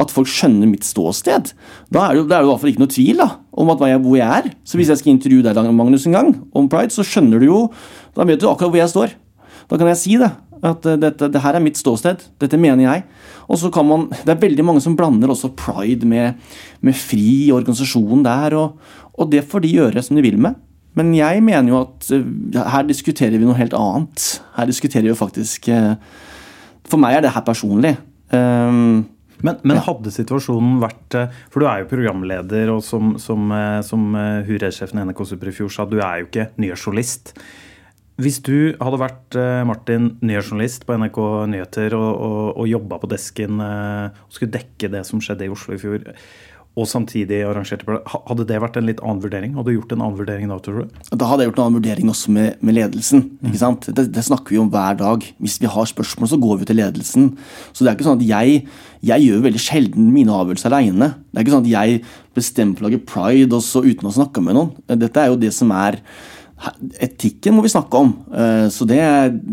At 0.00 0.12
folk 0.14 0.30
skjønner 0.32 0.70
mitt 0.70 0.86
ståsted. 0.88 1.52
Da 1.92 2.06
er 2.06 2.16
det 2.16 2.22
jo, 2.22 2.26
i 2.28 2.48
hvert 2.48 2.62
fall 2.62 2.72
ikke 2.72 2.84
noe 2.84 2.94
tvil 2.94 3.20
da, 3.20 3.28
om 3.52 3.72
at 3.74 3.82
hvor 3.82 4.16
jeg 4.16 4.24
er. 4.24 4.50
Så 4.64 4.80
hvis 4.80 4.88
jeg 4.88 5.02
skal 5.02 5.12
intervjue 5.12 5.44
deg 5.44 5.72
Magnus 5.76 6.06
en 6.08 6.16
gang 6.16 6.30
om 6.56 6.68
pride, 6.72 6.94
så 6.96 7.04
skjønner 7.04 7.42
du 7.42 7.50
jo 7.50 7.64
Da 8.16 8.24
vet 8.24 8.40
du 8.40 8.48
akkurat 8.48 8.72
hvor 8.72 8.80
jeg 8.80 8.92
står. 8.94 9.12
Da 9.68 9.76
kan 9.76 9.90
jeg 9.92 10.00
si 10.00 10.16
det. 10.20 10.30
At 10.64 10.86
eh, 10.88 10.96
dette, 10.98 11.28
det 11.30 11.42
her 11.44 11.54
er 11.54 11.62
mitt 11.62 11.78
ståsted. 11.78 12.24
Dette 12.40 12.58
mener 12.58 12.86
jeg. 12.86 13.04
Og 13.52 13.60
så 13.60 13.70
kan 13.70 13.86
man, 13.86 14.08
Det 14.10 14.32
er 14.32 14.40
veldig 14.40 14.64
mange 14.64 14.80
som 14.82 14.96
blander 14.96 15.30
også 15.30 15.52
pride 15.54 16.08
med, 16.08 16.40
med 16.80 16.96
fri 16.96 17.52
organisasjon 17.52 18.24
der. 18.24 18.56
Og, 18.56 18.96
og 19.12 19.30
det 19.30 19.44
får 19.44 19.62
de 19.66 19.74
gjøre 19.76 20.02
som 20.02 20.16
de 20.16 20.24
vil 20.24 20.40
med. 20.40 20.56
Men 20.96 21.12
jeg 21.16 21.44
mener 21.44 21.72
jo 21.72 21.82
at 21.84 22.08
eh, 22.14 22.64
her 22.72 22.88
diskuterer 22.88 23.36
vi 23.36 23.44
noe 23.46 23.58
helt 23.58 23.76
annet. 23.76 24.24
Her 24.56 24.68
diskuterer 24.70 25.06
vi 25.06 25.12
jo 25.12 25.18
faktisk 25.18 25.70
eh, 25.72 25.94
For 26.88 27.00
meg 27.00 27.18
er 27.18 27.26
det 27.26 27.36
her 27.36 27.46
personlig. 27.46 27.96
Um, 28.32 29.06
Men, 29.38 29.60
men 29.62 29.78
hadde 29.86 30.10
situasjonen 30.10 30.80
vært 30.82 31.14
eh, 31.14 31.36
For 31.52 31.62
du 31.62 31.68
er 31.70 31.84
jo 31.84 31.90
programleder, 31.92 32.72
og 32.74 32.82
som, 32.82 33.12
som, 33.22 33.52
som 33.86 34.16
Huré-sjefen 34.48 34.98
i 34.98 35.04
NRK 35.06 35.22
Super 35.30 35.52
i 35.52 35.54
fjor 35.54 35.70
sa, 35.70 35.86
du 35.86 36.00
er 36.02 36.24
jo 36.24 36.26
ikke 36.26 36.48
nyhetsjournalist. 36.58 37.30
Hvis 38.18 38.40
du 38.42 38.74
hadde 38.82 38.98
vært 38.98 39.36
Martin, 39.68 40.08
nyhetsjournalist 40.26 40.88
på 40.88 40.96
NRK 40.98 41.20
Nyheter 41.52 41.94
og, 41.94 42.08
og, 42.18 42.40
og 42.58 42.66
jobba 42.66 42.98
på 42.98 43.12
desken 43.12 43.62
og 43.62 44.34
skulle 44.34 44.56
dekke 44.56 44.90
det 44.90 45.04
som 45.06 45.22
skjedde 45.22 45.46
i 45.46 45.52
Oslo 45.54 45.76
i 45.76 45.78
fjor, 45.84 46.02
og 46.78 46.86
samtidig 46.86 47.40
arrangerte 47.48 47.96
hadde 48.06 48.44
det 48.46 48.60
vært 48.62 48.76
en 48.78 48.86
litt 48.86 49.00
annen 49.02 49.18
vurdering? 49.24 49.56
Hadde 49.58 49.72
du 49.72 49.78
gjort 49.80 49.94
en 49.96 50.04
annen 50.04 50.18
vurdering 50.20 50.52
da, 50.52 50.58
tror 50.62 50.84
du? 50.84 51.00
Da 51.18 51.26
hadde 51.26 51.42
jeg 51.42 51.50
gjort 51.50 51.58
en 51.58 51.64
annen 51.64 51.78
vurdering 51.80 52.12
også 52.12 52.34
med, 52.36 52.60
med 52.62 52.76
ledelsen. 52.78 53.24
ikke 53.48 53.60
sant? 53.60 53.88
Det, 53.98 54.04
det 54.14 54.24
snakker 54.28 54.54
vi 54.54 54.60
om 54.62 54.70
hver 54.70 54.96
dag. 55.00 55.26
Hvis 55.42 55.58
vi 55.62 55.66
har 55.74 55.90
spørsmål, 55.90 56.30
så 56.30 56.38
går 56.44 56.60
vi 56.62 56.68
til 56.70 56.78
ledelsen. 56.78 57.28
Så 57.72 57.82
det 57.82 57.90
er 57.90 57.98
ikke 57.98 58.06
sånn 58.08 58.22
at 58.22 58.28
jeg, 58.30 58.62
jeg 59.10 59.26
gjør 59.26 59.44
veldig 59.50 59.64
sjelden 59.66 60.08
mine 60.14 60.38
avgjørelser 60.38 60.70
aleine. 60.70 61.12
Det 61.32 61.40
er 61.42 61.46
ikke 61.48 61.56
sånn 61.58 61.66
at 61.66 61.74
jeg 61.74 62.00
bestemmer 62.38 62.78
for 62.78 62.86
å 62.86 62.90
lage 62.92 63.04
pride 63.10 63.58
også 63.58 63.82
uten 63.88 64.08
å 64.12 64.16
snakke 64.20 64.44
med 64.46 64.58
noen. 64.60 64.74
Dette 64.94 65.24
er 65.26 65.32
jo 65.34 65.40
det 65.42 65.54
som 65.58 65.74
er 65.74 65.98
Etikken 66.98 67.54
må 67.54 67.62
vi 67.62 67.70
snakke 67.70 67.94
om. 68.02 68.08
Eh, 68.34 68.66
Så, 68.74 68.86
det, 68.88 68.98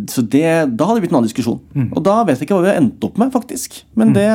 så 0.09 0.23
det, 0.25 0.41
da 0.73 0.87
hadde 0.87 0.97
det 0.97 1.03
blitt 1.05 1.13
en 1.13 1.19
annen 1.19 1.29
diskusjon. 1.29 1.59
Og 1.93 2.01
da 2.05 2.15
vet 2.25 2.39
jeg 2.39 2.47
ikke 2.47 2.57
hva 2.57 2.65
vi 2.65 2.71
har 2.73 2.79
endt 2.81 3.03
opp 3.05 3.19
med, 3.21 3.29
faktisk. 3.33 3.83
Men 3.93 4.13
det, 4.15 4.25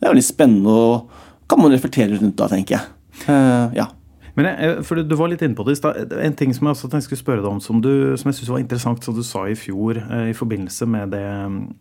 det 0.00 0.08
er 0.08 0.10
veldig 0.12 0.26
spennende 0.26 0.74
og 0.74 1.12
kan 1.48 1.62
man 1.62 1.72
reflektere 1.74 2.18
rundt 2.18 2.36
da, 2.38 2.50
tenker 2.52 2.78
jeg. 2.78 2.92
Uh, 3.28 3.72
Ja. 3.76 3.90
Men 4.38 4.46
jeg, 4.46 4.82
for 4.86 5.00
Du 5.02 5.16
var 5.18 5.30
litt 5.32 5.42
inne 5.42 5.58
på 5.58 5.64
det 5.66 5.74
i 5.74 5.78
stad. 5.80 6.12
En 6.22 6.36
ting 6.38 6.52
som 6.54 6.68
jeg 6.68 6.76
også 6.76 6.90
tenkte 6.92 7.08
skulle 7.08 7.22
spørre 7.24 7.42
deg 7.42 7.50
om, 7.50 7.58
som, 7.62 7.80
du, 7.82 8.14
som 8.20 8.30
jeg 8.30 8.38
synes 8.38 8.52
var 8.52 8.60
interessant, 8.62 9.02
som 9.02 9.16
du 9.16 9.24
sa 9.26 9.42
i 9.50 9.56
fjor 9.58 9.98
eh, 9.98 10.28
i 10.30 10.36
forbindelse 10.36 10.86
med 10.86 11.10
det 11.10 11.24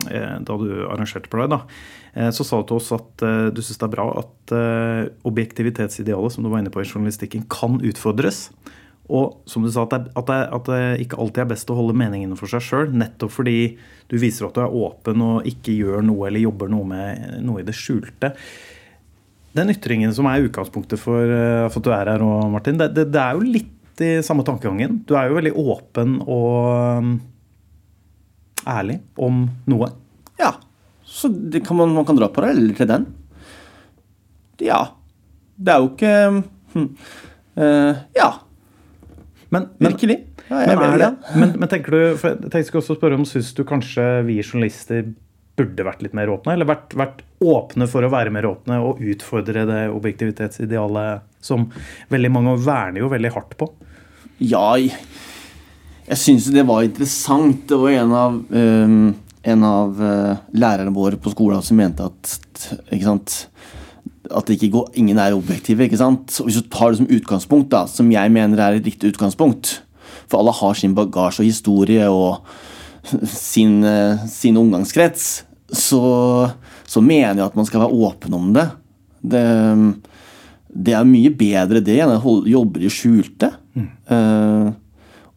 eh, 0.10 0.40
da 0.42 0.56
du 0.58 0.66
arrangerte 0.88 1.30
Pride, 1.30 1.52
da, 1.54 1.60
eh, 2.16 2.32
så 2.34 2.46
sa 2.48 2.64
du 2.64 2.72
til 2.72 2.80
oss 2.80 2.90
at 2.98 3.26
eh, 3.28 3.50
du 3.54 3.62
syns 3.62 3.78
det 3.78 3.86
er 3.86 3.94
bra 3.94 4.08
at 4.24 4.56
eh, 4.58 5.04
objektivitetsidealet 5.30 6.34
som 6.34 6.48
du 6.48 6.50
var 6.50 6.64
inne 6.64 6.74
på 6.74 6.82
i 6.82 6.88
journalistikken, 6.90 7.46
kan 7.46 7.78
utfordres. 7.86 8.48
Og 9.14 9.38
som 9.48 9.64
du 9.64 9.70
sa, 9.72 9.86
at 9.86 9.94
det, 9.94 10.16
at, 10.18 10.32
det, 10.32 10.40
at 10.58 10.72
det 10.72 11.06
ikke 11.06 11.20
alltid 11.22 11.44
er 11.46 11.52
best 11.54 11.70
å 11.70 11.78
holde 11.78 11.96
meningene 11.96 12.40
for 12.40 12.50
seg 12.52 12.66
sjøl. 12.66 12.90
Nettopp 12.90 13.38
fordi 13.38 13.60
du 14.10 14.18
viser 14.18 14.50
at 14.50 14.58
du 14.58 14.64
er 14.66 14.74
åpen 14.82 15.22
og 15.24 15.46
ikke 15.48 15.78
gjør 15.78 16.02
noe 16.10 16.26
eller 16.32 16.44
jobber 16.44 16.74
noe 16.74 16.90
med 16.90 17.38
noe 17.46 17.62
i 17.62 17.68
det 17.68 17.78
skjulte. 17.78 18.34
Den 19.56 19.72
ytringen 19.72 20.12
som 20.14 20.28
er 20.30 20.44
utgangspunktet 20.46 21.00
for, 21.02 21.24
eh, 21.24 21.66
for 21.72 21.80
at 21.80 21.88
du 21.88 21.92
er 21.96 22.12
her 22.12 22.22
nå, 22.22 22.32
Martin, 22.52 22.78
det, 22.80 22.92
det, 22.96 23.08
det 23.14 23.22
er 23.24 23.38
jo 23.38 23.48
litt 23.48 24.04
i 24.04 24.12
samme 24.26 24.46
tankegangen. 24.46 25.02
Du 25.08 25.16
er 25.18 25.30
jo 25.30 25.38
veldig 25.40 25.54
åpen 25.58 26.20
og 26.22 27.00
um, 27.02 27.14
ærlig 28.70 29.00
om 29.18 29.48
noe. 29.70 29.90
Ja, 30.38 30.54
Så 31.08 31.32
det 31.32 31.64
kan 31.66 31.80
man, 31.80 31.96
man 31.96 32.06
kan 32.06 32.18
dra 32.20 32.28
paralleller 32.30 32.76
til 32.78 32.90
den. 32.92 33.08
Ja. 34.62 34.84
Det 35.58 35.74
er 35.74 35.82
jo 35.82 35.88
ikke 35.90 36.44
hm, 36.74 36.90
uh, 37.58 37.94
Ja, 38.14 38.28
Men, 39.50 39.70
men, 39.80 39.94
virkelig. 39.94 40.18
Ja, 40.52 40.76
men, 40.76 40.84
er 40.86 41.02
det, 41.02 41.10
men, 41.36 41.54
men 41.60 41.70
tenker 41.72 41.92
du 41.92 42.02
for 42.20 42.36
Jeg 42.36 42.52
tenkte 42.54 42.62
jeg 42.62 42.80
også 42.80 42.96
spørre 42.96 43.18
om 43.18 43.26
Syns 43.28 43.50
du 43.58 43.64
kanskje 43.68 44.04
vi 44.28 44.38
journalister 44.40 45.10
burde 45.58 45.86
vært 45.88 46.04
litt 46.06 46.16
mer 46.18 46.30
åpne? 46.32 46.54
Eller 46.54 46.70
vært, 46.70 46.94
vært 46.98 47.24
åpne 47.44 47.88
for 47.90 48.06
å 48.06 48.12
være 48.14 48.34
mer 48.34 48.48
åpne 48.50 48.80
og 48.86 49.02
utfordre 49.02 49.66
det 49.70 49.84
objektivitetsidealet 49.94 51.26
som 51.44 51.68
veldig 52.14 52.32
mange 52.34 52.56
verner 52.66 53.04
jo 53.04 53.12
veldig 53.12 53.34
hardt 53.36 53.58
på? 53.60 53.70
Ja, 54.44 54.76
jeg, 54.78 56.18
syns 56.20 56.50
det 56.54 56.66
var 56.68 56.86
interessant. 56.86 57.66
Det 57.70 57.80
var 57.82 57.96
en 57.96 58.14
av, 58.14 58.38
um, 58.54 59.16
av 59.66 60.02
uh, 60.02 60.46
lærerne 60.54 60.94
våre 60.94 61.18
på 61.22 61.34
skolen 61.34 61.66
som 61.66 61.80
mente 61.80 62.06
at 62.06 62.38
ikke 62.94 63.08
sant, 63.08 63.40
at 64.28 64.46
det 64.46 64.60
ikke 64.60 64.74
går, 64.76 64.94
ingen 65.02 65.20
er 65.24 65.34
objektive. 65.38 65.88
ikke 65.88 66.00
sant? 66.00 66.30
Og 66.42 66.50
hvis 66.50 66.62
du 66.62 66.70
tar 66.70 66.94
det 66.94 67.02
som 67.02 67.12
utgangspunkt, 67.18 67.72
da, 67.74 67.86
som 67.90 68.14
jeg 68.14 68.34
mener 68.34 68.62
er 68.62 68.78
et 68.78 68.86
riktig 68.86 69.14
utgangspunkt 69.16 69.78
For 70.28 70.42
alle 70.42 70.52
har 70.52 70.74
sin 70.76 70.96
bagasje 70.96 71.42
og 71.42 71.48
historie 71.48 72.08
og 72.12 72.44
sin, 73.32 73.80
uh, 73.88 74.20
sin 74.28 74.58
omgangskrets. 74.60 75.47
Så, 75.68 76.02
så 76.88 77.04
mener 77.04 77.42
jeg 77.42 77.50
at 77.50 77.58
man 77.60 77.68
skal 77.68 77.84
være 77.84 78.04
åpen 78.08 78.36
om 78.38 78.52
det. 78.56 78.68
Det, 79.20 79.44
det 80.72 80.94
er 80.96 81.08
mye 81.08 81.32
bedre 81.36 81.82
det 81.84 81.98
enn 82.04 82.14
å 82.16 82.38
jobbe 82.48 82.84
i 82.86 82.92
skjulte. 82.94 83.52
Eh, 83.78 84.70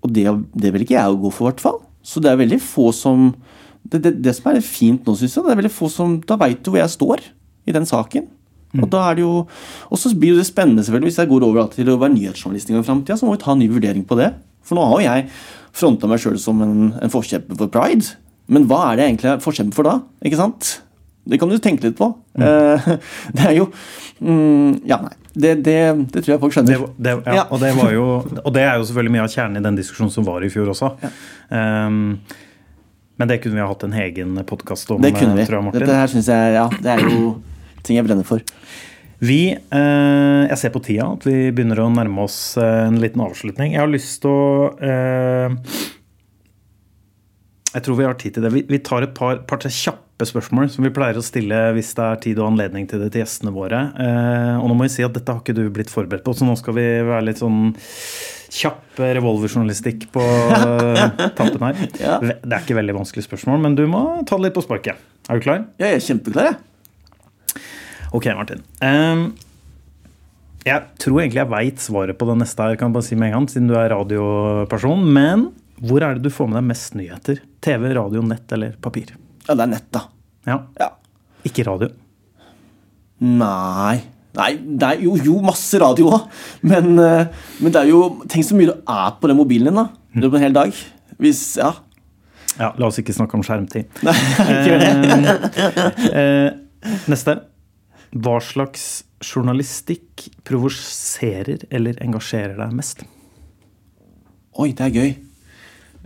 og 0.00 0.12
det, 0.16 0.26
det 0.56 0.72
vil 0.72 0.84
ikke 0.86 0.96
jeg 0.96 1.20
gå 1.22 1.32
for, 1.34 1.46
i 1.46 1.50
hvert 1.50 1.64
fall. 1.64 1.80
Så 2.06 2.22
det 2.22 2.30
er 2.30 2.40
veldig 2.40 2.60
få 2.64 2.90
som 2.96 3.32
Det, 3.80 4.00
det, 4.00 4.32
som 4.36 4.50
er 4.50 4.60
fint 4.64 5.06
nå, 5.08 5.14
syns 5.16 5.34
jeg, 5.36 5.44
det 5.44 5.52
er 5.52 5.58
veldig 5.58 5.72
få 5.72 5.88
som 5.92 6.18
Da 6.28 6.36
veit 6.40 6.60
du 6.64 6.70
hvor 6.70 6.82
jeg 6.82 6.92
står 6.92 7.22
i 7.68 7.72
den 7.72 7.88
saken. 7.88 8.28
Og 8.78 8.86
da 8.92 9.02
er 9.08 9.18
det 9.18 9.24
jo 9.24 9.46
Og 9.90 9.98
så 9.98 10.12
blir 10.14 10.36
det 10.38 10.46
spennende, 10.46 10.84
selvfølgelig, 10.84 11.10
hvis 11.10 11.18
jeg 11.18 11.30
går 11.30 11.46
over 11.48 11.70
til 11.74 11.90
å 11.90 11.98
være 11.98 12.14
nyhetsjournalist 12.14 12.70
i 12.70 12.82
framtida, 12.86 13.16
så 13.18 13.26
må 13.26 13.34
vi 13.34 13.42
ta 13.42 13.52
en 13.52 13.62
ny 13.62 13.68
vurdering 13.72 14.04
på 14.06 14.18
det. 14.20 14.32
For 14.62 14.78
nå 14.78 14.84
har 14.86 15.00
jo 15.00 15.08
jeg 15.08 15.30
fronta 15.80 16.10
meg 16.10 16.20
sjøl 16.22 16.38
som 16.38 16.60
en, 16.62 16.92
en 17.00 17.12
forkjemper 17.12 17.58
for 17.58 17.72
pride. 17.72 18.14
Men 18.50 18.66
hva 18.70 18.84
er 18.90 18.98
det 18.98 19.04
jeg 19.04 19.14
egentlig 19.14 19.32
er 19.32 19.74
for 19.76 19.86
da? 19.86 19.96
Ikke 20.26 20.40
sant? 20.40 20.70
Det 21.30 21.38
kan 21.38 21.50
du 21.50 21.58
tenke 21.62 21.86
litt 21.86 21.98
på. 21.98 22.10
Eh, 22.40 22.90
det 23.36 23.46
er 23.46 23.56
jo 23.58 23.70
mm, 24.18 24.82
Ja, 24.88 25.00
nei. 25.04 25.16
Det, 25.30 25.52
det, 25.62 25.76
det 26.10 26.24
tror 26.24 26.32
jeg 26.32 26.40
folk 26.42 26.54
skjønner. 26.56 26.86
det, 26.98 27.12
ja, 27.22 27.34
Ja. 27.38 27.44
Og, 27.54 27.60
det 27.62 27.70
var 27.78 27.92
jo, 27.94 28.06
og 28.44 28.52
det 28.56 28.64
er 28.66 28.80
jo 28.80 28.86
selvfølgelig 28.88 29.14
mye 29.14 29.26
av 29.28 29.34
kjernen 29.34 29.60
i 29.60 29.66
den 29.68 29.78
diskusjonen 29.78 30.10
som 30.14 30.26
var 30.26 30.42
i 30.42 30.50
fjor 30.50 30.72
også. 30.72 30.90
Um, 31.54 32.16
men 33.20 33.30
det 33.30 33.38
kunne 33.44 33.58
vi 33.58 33.62
ha 33.62 33.68
hatt 33.68 33.84
en 33.86 33.94
egen 34.00 34.40
podkast 34.48 34.90
om, 34.90 35.02
Det 35.04 35.12
kunne 35.14 35.36
vi. 35.36 35.44
tror 35.46 35.60
jeg, 35.60 35.68
Martin. 35.68 35.84
Dette 35.84 35.98
her 36.00 36.10
synes 36.10 36.30
jeg, 36.32 36.54
ja, 36.56 36.66
det 36.80 36.94
er 36.96 37.04
jo 37.04 37.34
ting 37.86 38.00
jeg 38.00 38.08
brenner 38.08 38.26
for. 38.26 38.42
Vi, 39.20 39.40
eh, 39.52 40.42
jeg 40.48 40.56
ser 40.56 40.72
på 40.72 40.80
tida 40.80 41.10
at 41.12 41.26
vi 41.28 41.50
begynner 41.52 41.82
å 41.84 41.90
nærme 41.92 42.24
oss 42.24 42.56
eh, 42.56 42.86
en 42.88 42.96
liten 43.02 43.20
avslutning. 43.20 43.74
Jeg 43.76 43.82
har 43.82 43.92
lyst 43.92 44.22
til 44.24 44.32
å 44.32 44.70
eh, 44.80 45.58
Jeg 47.70 47.84
tror 47.86 47.98
vi 48.00 48.06
har 48.06 48.16
tid 48.18 48.34
til 48.34 48.44
det. 48.44 48.50
Vi, 48.54 48.64
vi 48.66 48.80
tar 48.82 49.06
et 49.06 49.12
par, 49.14 49.42
par 49.46 49.62
kjappe 49.62 50.26
spørsmål 50.26 50.68
som 50.72 50.84
vi 50.84 50.92
pleier 50.94 51.18
å 51.18 51.24
stille 51.24 51.58
hvis 51.76 51.92
det 51.96 52.06
er 52.06 52.20
tid 52.24 52.40
og 52.42 52.50
anledning 52.50 52.88
til 52.90 53.02
det 53.02 53.12
til 53.14 53.22
gjestene 53.22 53.52
våre. 53.54 53.84
Eh, 53.94 54.56
og 54.58 54.66
nå 54.66 54.76
må 54.76 54.88
vi 54.88 54.94
si 54.96 55.06
at 55.06 55.14
dette 55.14 55.30
har 55.30 55.42
ikke 55.44 55.54
du 55.56 55.62
blitt 55.72 55.92
forberedt 55.92 56.26
på, 56.26 56.34
så 56.34 56.48
nå 56.48 56.56
skal 56.58 56.76
vi 56.76 56.86
være 57.06 57.28
litt 57.28 57.42
sånn 57.42 57.70
kjapp 58.50 58.98
revolverjournalistikk 58.98 60.08
på 60.14 60.24
eh, 60.58 61.04
tampen 61.38 61.68
her. 61.68 61.84
Ja. 62.02 62.18
Det 62.20 62.50
er 62.50 62.58
ikke 62.58 62.80
veldig 62.80 62.98
vanskelig 62.98 63.28
spørsmål, 63.28 63.62
men 63.62 63.78
du 63.78 63.86
må 63.90 64.02
ta 64.26 64.40
det 64.40 64.48
litt 64.48 64.58
på 64.58 64.66
sparket. 64.66 64.98
Er 65.30 65.38
du 65.38 65.46
klar? 65.46 65.62
Ja, 65.78 65.92
jeg 65.92 66.00
er 66.00 66.04
kjempeklar, 66.08 66.50
jeg. 66.50 67.62
Ok, 68.10 68.26
Martin. 68.34 68.66
Um, 68.82 69.28
jeg 70.66 70.82
tror 71.00 71.22
egentlig 71.22 71.38
jeg 71.40 71.52
veit 71.54 71.80
svaret 71.80 72.18
på 72.18 72.26
det 72.28 72.40
neste 72.42 72.66
her, 72.66 72.76
kan 72.76 72.90
jeg 72.90 72.98
bare 72.98 73.06
si 73.06 73.16
med 73.16 73.30
en 73.30 73.38
gang, 73.38 73.50
siden 73.52 73.70
du 73.70 73.76
er 73.78 73.92
radioperson. 73.94 75.06
Men 75.06 75.52
hvor 75.80 76.04
er 76.04 76.16
det 76.18 76.26
du 76.26 76.30
får 76.34 76.48
med 76.50 76.60
deg 76.60 76.68
mest 76.70 76.94
nyheter? 76.98 77.40
TV, 77.64 77.88
radio, 77.96 78.22
nett 78.26 78.52
eller 78.52 78.74
papir? 78.84 79.14
Ja, 79.46 79.54
det 79.56 79.64
er 79.64 79.70
nett, 79.74 79.86
da. 79.94 80.06
Ja, 80.48 80.58
Ja. 80.80 80.90
Ikke 81.48 81.64
radio. 81.64 81.88
Nei. 83.20 84.00
Nei, 84.36 84.50
det 84.78 84.86
er 84.86 85.00
jo, 85.02 85.14
jo 85.18 85.38
masse 85.42 85.78
radio 85.80 86.10
òg. 86.14 86.26
Men, 86.68 86.92
eh, 87.02 87.26
men 87.60 87.72
det 87.74 87.80
er 87.82 87.88
jo 87.90 88.00
Tenk 88.30 88.46
så 88.46 88.54
mye 88.58 88.70
du 88.70 88.76
er 88.88 89.14
på 89.20 89.30
den 89.30 89.38
mobilen 89.40 89.70
din, 89.72 89.80
da. 89.80 89.86
Er 90.20 90.28
på 90.30 90.38
en 90.38 90.44
hel 90.44 90.56
dag. 90.56 90.74
Hvis 91.20 91.56
Ja. 91.60 91.72
Ja, 92.58 92.72
La 92.76 92.88
oss 92.90 92.98
ikke 93.00 93.14
snakke 93.14 93.38
om 93.38 93.42
skjermtid. 93.46 93.88
Nei, 94.04 94.14
ikke 94.52 94.78
det. 94.82 94.90
Ehm, 96.10 96.10
eh, 96.10 96.98
neste. 97.08 97.36
Hva 98.10 98.36
slags 98.42 98.84
journalistikk 99.24 100.26
provoserer 100.44 101.64
eller 101.70 101.96
engasjerer 102.04 102.56
deg 102.58 102.74
mest? 102.76 103.04
Oi, 104.60 104.72
det 104.76 104.88
er 104.88 104.96
gøy. 104.98 105.12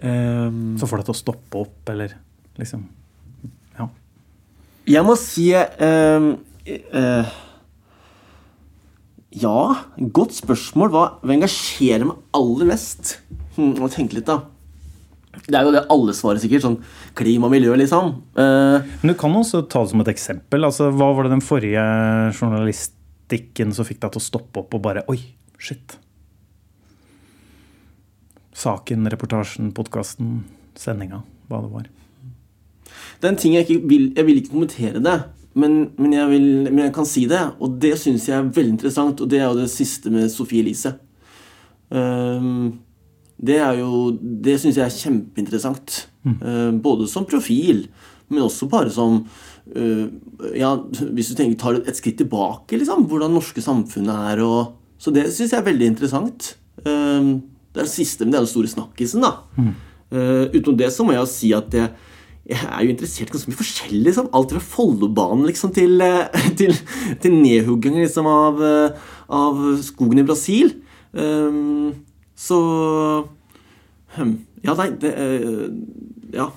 Ehm, 0.03 0.77
Så 0.81 0.89
får 0.91 1.01
deg 1.01 1.07
til 1.11 1.15
å 1.15 1.23
stoppe 1.23 1.61
opp, 1.65 1.91
eller 1.93 2.17
liksom 2.59 2.89
Ja. 3.79 3.89
jeg 4.87 5.05
må 5.07 5.17
si 5.19 5.53
um, 5.55 6.27
uh, 6.67 7.31
Ja, 9.35 9.75
godt 9.99 10.35
spørsmål. 10.37 10.91
Hva, 10.95 11.05
hva 11.23 11.35
engasjerer 11.35 12.07
meg 12.07 12.19
aller 12.39 12.69
mest? 12.71 13.17
Hm, 13.57 13.75
må 13.81 13.91
tenke 13.91 14.15
litt, 14.15 14.27
da. 14.31 14.45
Det 15.49 15.59
er 15.59 15.67
jo 15.67 15.73
det 15.75 15.83
alle 15.91 16.15
svarer 16.15 16.39
sikkert. 16.39 16.63
Sånn 16.63 16.77
klima 17.19 17.49
og 17.49 17.55
miljø, 17.57 17.75
liksom. 17.75 18.13
Uh, 18.39 18.79
Men 19.03 19.11
du 19.11 19.15
kan 19.19 19.35
også 19.35 19.65
ta 19.67 19.83
det 19.83 19.91
som 19.91 20.05
et 20.05 20.13
eksempel. 20.15 20.63
Altså, 20.67 20.93
hva 20.95 21.11
var 21.17 21.27
det 21.27 21.35
den 21.35 21.43
forrige 21.43 21.83
journalistikken 22.39 23.75
som 23.75 23.87
fikk 23.89 23.99
deg 24.05 24.15
til 24.15 24.23
å 24.23 24.29
stoppe 24.29 24.63
opp 24.63 24.75
og 24.79 24.85
bare 24.87 25.03
Oi, 25.11 25.19
shit. 25.59 25.99
Saken, 28.55 29.09
reportasjen, 29.11 29.73
podkasten, 29.75 30.45
sendinga, 30.79 31.23
hva 31.51 31.61
det 31.65 31.73
var. 31.73 31.89
Det 33.19 33.27
er 33.27 33.33
en 33.33 33.41
ting 33.41 33.55
jeg 33.57 33.67
ikke 33.67 33.89
vil 33.89 34.05
Jeg 34.15 34.27
vil 34.27 34.39
ikke 34.39 34.53
kommentere 34.53 35.03
det, 35.03 35.17
men, 35.59 35.77
men, 35.99 36.13
jeg, 36.15 36.31
vil, 36.31 36.49
men 36.71 36.85
jeg 36.87 36.95
kan 36.95 37.07
si 37.09 37.27
det. 37.31 37.43
Og 37.63 37.77
det 37.83 37.95
syns 38.01 38.29
jeg 38.29 38.39
er 38.39 38.51
veldig 38.55 38.77
interessant, 38.77 39.21
og 39.23 39.31
det 39.31 39.41
er 39.41 39.47
jo 39.47 39.61
det 39.61 39.71
siste 39.73 40.11
med 40.15 40.31
Sofie 40.33 40.65
Elise. 40.65 40.97
Um, 41.95 42.81
det 43.45 43.59
er 43.61 43.77
jo 43.79 44.15
Det 44.15 44.55
syns 44.61 44.79
jeg 44.79 44.87
er 44.87 44.95
kjempeinteressant. 44.95 46.05
Ehm, 46.25 46.79
både 46.81 47.07
som 47.11 47.27
profil, 47.29 47.85
men 48.33 48.45
også 48.47 48.69
bare 48.73 48.91
som 48.91 49.19
uh, 49.77 50.07
Ja, 50.57 50.71
hvis 51.13 51.31
du 51.31 51.35
tenker, 51.37 51.59
tar 51.61 51.81
et 51.83 51.99
skritt 51.99 52.19
tilbake, 52.23 52.79
liksom. 52.79 53.07
Hvordan 53.11 53.35
norske 53.37 53.63
samfunnet 53.63 54.31
er 54.33 54.45
og 54.47 54.79
Så 54.99 55.13
det 55.13 55.27
syns 55.35 55.53
jeg 55.53 55.61
er 55.61 55.67
veldig 55.67 55.91
interessant. 55.93 56.55
Ehm, 56.87 57.43
det 57.75 57.83
er 57.83 57.89
det 57.89 57.93
siste, 57.93 58.23
men 58.25 58.33
det 58.33 58.39
er 58.39 58.45
den 58.47 58.53
store 58.55 58.71
snakkisen, 58.71 59.25
da. 59.25 59.33
Eh, 60.15 60.45
utenom 60.55 60.77
det 60.79 60.93
så 60.95 61.03
må 61.03 61.15
jeg 61.15 61.25
jo 61.25 61.31
si 61.31 61.51
at 61.57 61.75
jeg, 61.75 61.91
jeg 62.47 62.61
er 62.69 62.85
jo 62.85 62.93
interessert 62.93 63.31
i 63.31 63.35
ganske 63.35 63.51
mye 63.51 63.59
forskjellig. 63.59 64.03
Liksom. 64.09 64.31
Alt 64.37 64.55
fra 64.55 64.63
Follobanen 64.63 65.47
liksom, 65.49 65.73
til, 65.75 65.99
eh, 66.05 66.41
til, 66.61 66.75
til 67.23 67.35
nedhugging 67.35 67.99
liksom, 67.99 68.29
av, 68.31 68.63
eh, 68.63 69.13
av 69.35 69.63
skogen 69.83 70.23
i 70.23 70.27
Brasil. 70.29 70.77
Um, 71.15 71.95
så 72.35 72.57
hm, 74.17 74.33
Ja, 74.65 74.75
nei 74.75 74.89
det, 74.99 75.13
eh, 75.15 75.69
Ja. 76.35 76.51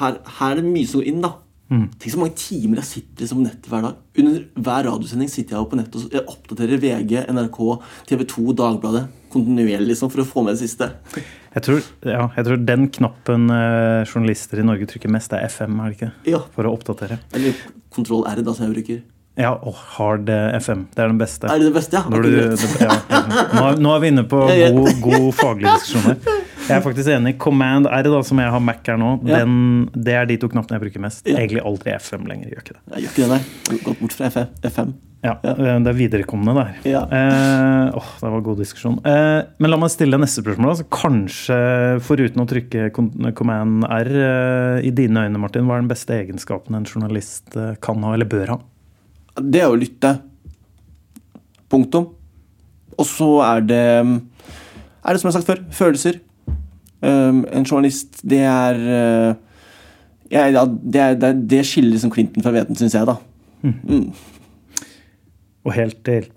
Her, 0.00 0.14
her 0.38 0.54
er 0.54 0.62
det 0.62 0.64
mye 0.64 0.88
som 0.88 1.02
går 1.02 1.10
inn, 1.10 1.20
da. 1.20 1.34
Tenk 1.70 2.10
så 2.10 2.18
mange 2.18 2.34
timer 2.34 2.80
jeg 2.80 2.88
sitter 2.88 3.22
liksom, 3.22 3.40
på 3.40 3.46
nettet 3.46 3.70
hver 3.70 3.84
dag. 3.86 3.98
Under 4.18 4.64
hver 4.66 4.86
radiosending 4.88 5.30
sitter 5.30 5.54
jeg 5.54 5.70
på 5.70 5.78
nettet 5.78 6.18
og 6.18 6.32
oppdaterer 6.34 6.82
VG, 6.82 7.12
NRK, 7.30 7.60
TV 8.10 8.24
2, 8.34 8.46
Dagbladet 8.58 9.04
kontinuerlig 9.30 9.92
liksom, 9.92 10.10
for 10.10 10.24
å 10.24 10.26
få 10.26 10.42
med 10.42 10.56
det 10.56 10.64
siste. 10.64 10.90
Jeg 11.54 11.64
tror, 11.66 11.86
ja, 12.06 12.26
jeg 12.34 12.46
tror 12.48 12.60
den 12.66 12.88
knappen 12.94 13.46
eh, 13.54 14.02
journalister 14.02 14.58
i 14.62 14.66
Norge 14.66 14.88
trykker 14.90 15.12
mest, 15.12 15.34
er 15.36 15.46
FM, 15.46 15.78
er 15.78 15.92
det 15.92 15.98
ikke? 15.98 16.10
Ja. 16.32 16.42
For 16.56 16.66
å 16.66 16.74
oppdatere. 16.74 17.20
Eller 17.38 17.58
kontroll 17.94 18.26
R, 18.30 18.42
da, 18.46 18.54
som 18.56 18.66
jeg 18.66 18.74
bruker. 18.80 19.00
Ja, 19.38 19.54
og 19.54 19.78
hard 19.94 20.28
FM. 20.58 20.88
Det 20.92 21.04
er 21.04 21.12
den 21.12 21.20
beste. 21.20 21.48
Er 21.48 21.62
det 21.62 21.70
det 21.70 21.76
beste? 21.78 21.96
Ja? 21.96 22.10
Du, 22.10 22.26
det, 22.26 22.82
ja, 22.82 22.98
nå, 23.54 23.62
er, 23.70 23.78
nå 23.80 23.94
er 23.94 24.02
vi 24.02 24.10
inne 24.10 24.26
på 24.28 24.42
god, 24.50 24.90
god 25.04 25.28
faglig 25.38 25.70
diskusjon 25.78 26.10
her. 26.10 26.22
Jeg 26.70 26.78
er 26.80 26.86
faktisk 26.86 27.12
enig. 27.14 27.34
Command 27.42 27.86
R, 27.90 28.02
da, 28.14 28.22
som 28.26 28.38
jeg 28.42 28.50
har 28.54 28.62
Mac 28.64 28.86
her 28.86 28.96
nå, 29.00 29.12
Ja. 29.28 29.42
den, 29.42 29.90
det 29.94 30.14
er 30.14 30.26
de 30.30 30.36
to 30.40 30.48
knappene 30.52 30.78
jeg 30.78 30.86
bruker 30.86 31.00
mest. 31.04 31.26
Ja. 31.26 31.36
Egentlig 31.42 31.62
aldri 31.66 31.94
FM 31.98 32.26
lenger. 32.30 32.50
gjør 32.54 32.62
ikke 32.64 32.74
det. 32.78 32.82
Jeg 32.94 33.02
gjør 33.04 33.14
ikke 33.14 33.22
det, 33.22 33.30
nei. 33.36 33.78
Gått 33.86 34.00
bort 34.04 34.12
fra 34.18 34.30
FM. 34.30 34.48
FM. 34.70 34.92
Ja, 35.22 35.34
ja, 35.44 35.52
Det 35.84 35.90
er 35.90 35.96
viderekomne 35.98 36.54
der. 36.56 36.76
Ja. 36.88 37.02
Eh, 37.12 37.90
åh, 37.98 38.06
det 38.22 38.30
var 38.32 38.40
god 38.46 38.56
diskusjon. 38.62 38.94
Eh, 39.04 39.42
men 39.60 39.70
la 39.70 39.76
meg 39.76 39.90
stille 39.92 40.16
neste 40.16 40.40
spørsmål. 40.40 40.70
Altså, 40.72 40.86
kanskje, 40.88 41.58
foruten 42.06 42.40
å 42.40 42.46
trykke 42.48 42.86
command 43.36 43.84
R, 43.84 44.08
eh, 44.08 44.86
i 44.88 44.90
dine 44.96 45.26
øyne, 45.28 45.36
Martin, 45.42 45.66
hva 45.68 45.76
er 45.76 45.84
den 45.84 45.92
beste 45.92 46.16
egenskapen 46.16 46.74
en 46.78 46.88
journalist 46.88 47.52
eh, 47.54 47.74
kan 47.84 48.00
ha, 48.02 48.14
eller 48.16 48.24
bør 48.32 48.54
ha? 48.54 48.58
Det 49.44 49.60
er 49.60 49.68
å 49.68 49.76
lytte. 49.76 50.14
Punktum. 51.70 52.08
Og 52.98 53.06
så 53.08 53.28
er 53.44 53.60
det 53.64 53.84
Er 55.04 55.12
det 55.14 55.20
som 55.20 55.28
jeg 55.30 55.32
har 55.34 55.40
sagt 55.40 55.48
før, 55.48 55.60
følelser. 55.72 56.18
Um, 57.00 57.44
en 57.48 57.64
journalist, 57.64 58.20
det 58.28 58.42
er 58.44 58.76
jeg, 60.30 60.52
ja, 60.54 60.64
det, 60.68 61.00
er- 61.00 61.14
det, 61.18 61.28
er- 61.30 61.40
det 61.54 61.62
skiller 61.66 61.94
liksom 61.94 62.12
Clinton 62.12 62.44
fra 62.44 62.52
Veten, 62.54 62.76
syns 62.78 62.94
jeg, 62.94 63.06
da. 63.08 63.16
Og 65.64 65.72
helt 65.76 65.98
til 66.06 66.28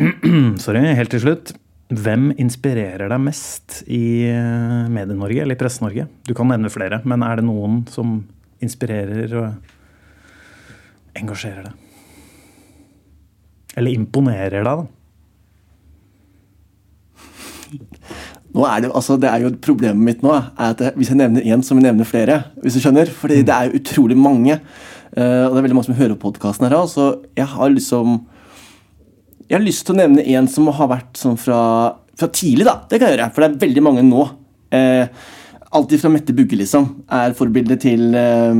Sorry, 0.64 0.80
helt 0.96 1.12
til 1.12 1.20
slutt. 1.22 1.52
Hvem 1.92 2.30
inspirerer 2.40 3.08
deg 3.12 3.20
mest 3.20 3.82
i 3.92 4.24
eh, 4.30 4.88
Medie-Norge 4.88 5.42
eller 5.44 5.54
i 5.58 5.60
Presse-Norge? 5.60 6.06
Du 6.24 6.32
kan 6.36 6.48
nevne 6.48 6.70
flere, 6.72 7.02
men 7.04 7.20
er 7.26 7.36
det 7.40 7.44
noen 7.44 7.82
som 7.92 8.22
inspirerer 8.64 9.28
og 9.36 9.48
engasjerer 11.20 11.68
deg? 11.68 11.74
Eller 13.76 13.92
imponerer 14.00 14.64
deg, 14.64 14.72
da? 14.72 14.76
Nå 18.52 18.64
er 18.68 18.82
det, 18.84 18.90
altså, 18.92 19.16
det 19.16 19.30
er 19.30 19.46
jo 19.46 19.52
Problemet 19.64 20.04
mitt 20.04 20.24
nå 20.24 20.34
er 20.36 20.44
at 20.66 20.82
hvis 20.98 21.12
jeg 21.12 21.20
nevner 21.20 21.44
én, 21.44 21.62
så 21.64 21.74
må 21.74 21.80
jeg 21.80 21.90
nevne 21.90 22.08
flere. 22.08 22.42
hvis 22.62 22.76
du 22.76 22.82
skjønner. 22.84 23.08
Fordi 23.08 23.42
det 23.42 23.54
er 23.54 23.70
jo 23.70 23.80
utrolig 23.80 24.18
mange. 24.18 24.58
Uh, 25.16 25.48
og 25.48 25.52
det 25.52 25.58
er 25.58 25.66
veldig 25.66 25.78
mange 25.78 25.90
som 25.90 25.98
hører 26.00 26.20
podkasten 26.20 26.68
her. 26.68 26.78
Så 26.86 27.08
jeg 27.36 27.46
har 27.46 27.68
liksom 27.72 28.20
Jeg 29.48 29.58
har 29.58 29.64
lyst 29.66 29.84
til 29.86 29.94
å 29.94 30.00
nevne 30.00 30.24
en 30.24 30.46
som 30.48 30.68
har 30.72 30.88
vært 30.88 31.18
sånn 31.20 31.36
fra, 31.36 31.60
fra 32.16 32.28
tidlig, 32.32 32.64
da. 32.64 32.78
Det 32.88 33.00
kan 33.00 33.10
jeg 33.10 33.18
gjøre, 33.18 33.32
for 33.34 33.44
det 33.44 33.50
er 33.50 33.64
veldig 33.66 33.82
mange 33.84 34.04
nå. 34.06 34.22
Uh, 34.72 35.08
Alltid 35.72 36.02
fra 36.02 36.10
Mette 36.12 36.34
Bugge, 36.36 36.56
liksom, 36.60 36.88
er 37.08 37.32
forbildet 37.36 37.80
til 37.80 38.12
eh, 38.12 38.58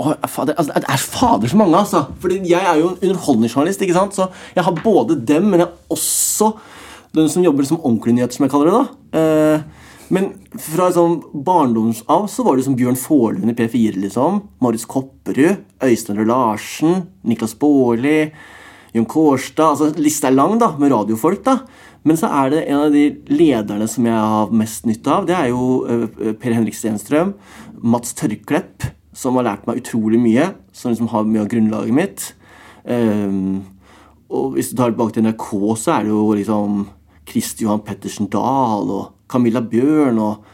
Åh, 0.00 0.14
fader, 0.26 0.56
altså, 0.56 0.72
det 0.74 0.88
er 0.90 1.02
fader 1.02 1.50
så 1.52 1.58
mange, 1.60 1.76
altså. 1.78 2.00
Fordi 2.20 2.40
jeg 2.50 2.64
er 2.64 2.80
jo 2.80 2.88
en 2.88 3.10
underholdningsjournalist, 3.10 3.82
ikke 3.84 3.94
sant? 3.94 4.16
så 4.16 4.26
jeg 4.56 4.64
har 4.64 4.80
både 4.82 5.20
dem, 5.28 5.50
men 5.52 5.60
jeg 5.60 5.68
har 5.68 5.94
også 5.94 6.50
den 7.16 7.28
som 7.32 7.44
jobber 7.44 7.66
som 7.68 7.80
ordentlig 7.80 8.16
nyheter, 8.16 8.36
som 8.36 8.46
jeg 8.46 8.52
kaller 8.52 8.70
det. 8.70 8.78
da. 8.78 9.20
Eh, 9.20 9.86
men 10.14 10.30
fra 10.56 10.88
sånn 10.92 11.18
barndomsav 11.44 12.28
så 12.32 12.44
var 12.44 12.56
det 12.56 12.64
som 12.64 12.76
Bjørn 12.76 12.96
Forlund 12.96 13.52
i 13.52 13.56
P4, 13.56 13.98
liksom. 14.00 14.40
Marius 14.64 14.86
Kopperud, 14.88 15.60
Øystein 15.84 16.20
Røe 16.20 16.28
Larsen, 16.30 17.02
Niklas 17.28 17.52
Baarli, 17.60 18.30
Jon 18.96 19.04
Kårstad 19.04 19.74
altså 19.74 19.90
Lista 20.00 20.30
er 20.30 20.36
lang, 20.38 20.56
da, 20.60 20.72
med 20.80 20.92
radiofolk. 20.94 21.44
da. 21.44 21.58
Men 22.08 22.16
så 22.16 22.30
er 22.32 22.52
det 22.52 22.64
en 22.70 22.86
av 22.86 22.94
de 22.94 23.04
lederne 23.28 23.88
som 23.90 24.06
jeg 24.08 24.16
har 24.32 24.54
mest 24.54 24.86
nytte 24.88 25.12
av. 25.12 25.26
Det 25.28 25.36
er 25.36 25.50
jo 25.52 25.64
eh, 25.84 26.32
Per 26.40 26.56
Henrik 26.56 26.76
Stenstrøm, 26.78 27.34
Mats 27.84 28.16
Tørklepp, 28.16 28.88
som 29.12 29.36
har 29.36 29.50
lært 29.50 29.66
meg 29.68 29.82
utrolig 29.82 30.20
mye. 30.22 30.52
Som 30.72 30.94
liksom 30.94 31.10
har 31.12 31.28
mye 31.28 31.44
av 31.44 31.50
grunnlaget 31.52 31.96
mitt. 31.96 32.28
Um, 32.88 33.66
og 34.32 34.54
hvis 34.54 34.70
du 34.70 34.78
tar 34.78 34.88
det 34.88 34.96
tilbake 34.96 35.16
til 35.16 35.26
NRK, 35.26 35.48
så 35.76 35.98
er 35.98 36.06
det 36.06 36.14
jo 36.14 36.22
liksom 36.38 36.78
Kristi 37.28 37.66
Johan 37.66 37.84
Pettersen 37.84 38.30
Dahl 38.32 38.88
og 38.92 39.10
Camilla 39.30 39.60
Bjørn 39.64 40.20
og 40.22 40.46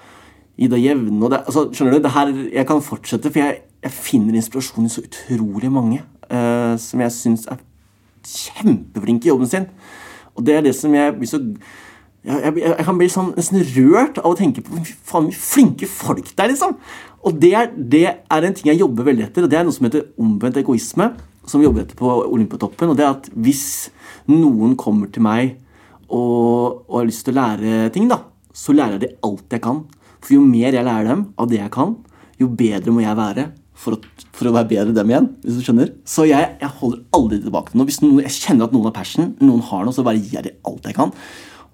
Ida 0.58 0.78
Jevne 0.78 1.24
og 1.24 1.32
det, 1.32 1.40
altså, 1.46 1.68
Skjønner 1.74 1.96
du? 1.96 2.02
Det 2.04 2.14
her, 2.14 2.32
jeg 2.54 2.66
kan 2.66 2.82
fortsette, 2.82 3.30
for 3.30 3.42
jeg, 3.42 3.62
jeg 3.82 3.94
finner 3.94 4.38
inspirasjon 4.38 4.86
i 4.86 4.92
så 4.92 5.02
utrolig 5.02 5.70
mange 5.72 6.02
uh, 6.30 6.74
som 6.80 7.02
jeg 7.02 7.14
syns 7.14 7.48
er 7.50 7.62
kjempeflinke 8.24 9.28
i 9.28 9.32
jobben 9.32 9.50
sin. 9.50 9.66
Og 10.34 10.46
det 10.46 10.54
er 10.56 10.62
det 10.64 10.74
som 10.78 10.94
jeg 10.94 11.16
blir 11.18 11.30
så 11.30 11.42
jeg, 12.24 12.40
jeg, 12.40 12.62
jeg 12.64 12.84
kan 12.86 12.96
bli 12.96 13.08
sånn 13.12 13.34
nesten 13.36 13.60
rørt 13.74 14.18
av 14.22 14.30
å 14.30 14.38
tenke 14.38 14.62
på 14.64 14.78
faen 15.04 15.26
hvor 15.28 15.36
flinke 15.36 15.88
folk 15.90 16.30
det 16.30 16.46
er, 16.46 16.54
liksom. 16.54 16.78
Og 17.24 17.36
det 17.40 17.50
er, 17.56 17.68
det 17.76 18.04
er 18.08 18.46
en 18.46 18.56
ting 18.56 18.70
jeg 18.70 18.80
jobber 18.80 19.10
veldig 19.10 19.26
etter, 19.26 19.44
og 19.44 19.52
det 19.52 19.58
er 19.58 19.66
noe 19.66 19.76
som 19.76 19.88
heter 19.88 20.06
omvendt 20.20 20.60
egoisme. 20.60 21.10
Som 21.44 21.60
vi 21.60 21.66
jobber 21.66 21.84
etter 21.84 21.98
på 21.98 22.08
Olympiatoppen. 22.08 22.88
Og 22.88 22.96
det 22.96 23.04
er 23.04 23.10
at 23.12 23.26
hvis 23.36 23.90
noen 24.32 24.72
kommer 24.80 25.10
til 25.12 25.24
meg 25.26 25.58
og, 26.08 26.84
og 26.88 26.96
har 27.00 27.08
lyst 27.08 27.26
til 27.26 27.34
å 27.34 27.40
lære 27.40 27.90
ting, 27.94 28.08
da, 28.10 28.20
så 28.54 28.74
lærer 28.76 28.98
jeg 28.98 29.06
dem 29.06 29.28
alt 29.28 29.56
jeg 29.56 29.64
kan. 29.64 29.84
For 30.24 30.36
jo 30.36 30.44
mer 30.46 30.72
jeg 30.72 30.86
lærer 30.86 31.10
dem 31.10 31.26
av 31.40 31.50
det 31.50 31.60
jeg 31.60 31.72
kan, 31.74 31.96
jo 32.40 32.48
bedre 32.50 32.94
må 32.94 33.04
jeg 33.04 33.18
være 33.18 33.50
for 33.78 33.96
å, 33.96 34.22
for 34.34 34.48
å 34.48 34.54
være 34.54 34.70
bedre 34.70 34.94
dem 34.96 35.10
igjen. 35.10 35.26
hvis 35.42 35.58
du 35.58 35.66
skjønner. 35.66 35.90
Så 36.08 36.26
jeg, 36.28 36.54
jeg 36.60 36.70
holder 36.80 37.02
aldri 37.16 37.40
tilbake 37.42 37.74
noe. 37.74 37.88
Hvis 37.88 38.00
noen, 38.04 38.22
jeg 38.24 38.36
kjenner 38.38 38.68
at 38.68 38.76
noen 38.76 38.88
har 38.88 38.96
passion, 38.96 39.34
noen 39.42 39.64
har 39.68 39.84
noe, 39.86 39.94
så 39.96 40.06
bare 40.06 40.22
gir 40.22 40.38
jeg 40.38 40.48
dem 40.48 40.70
alt 40.70 40.88
jeg 40.88 40.96
kan. 40.96 41.12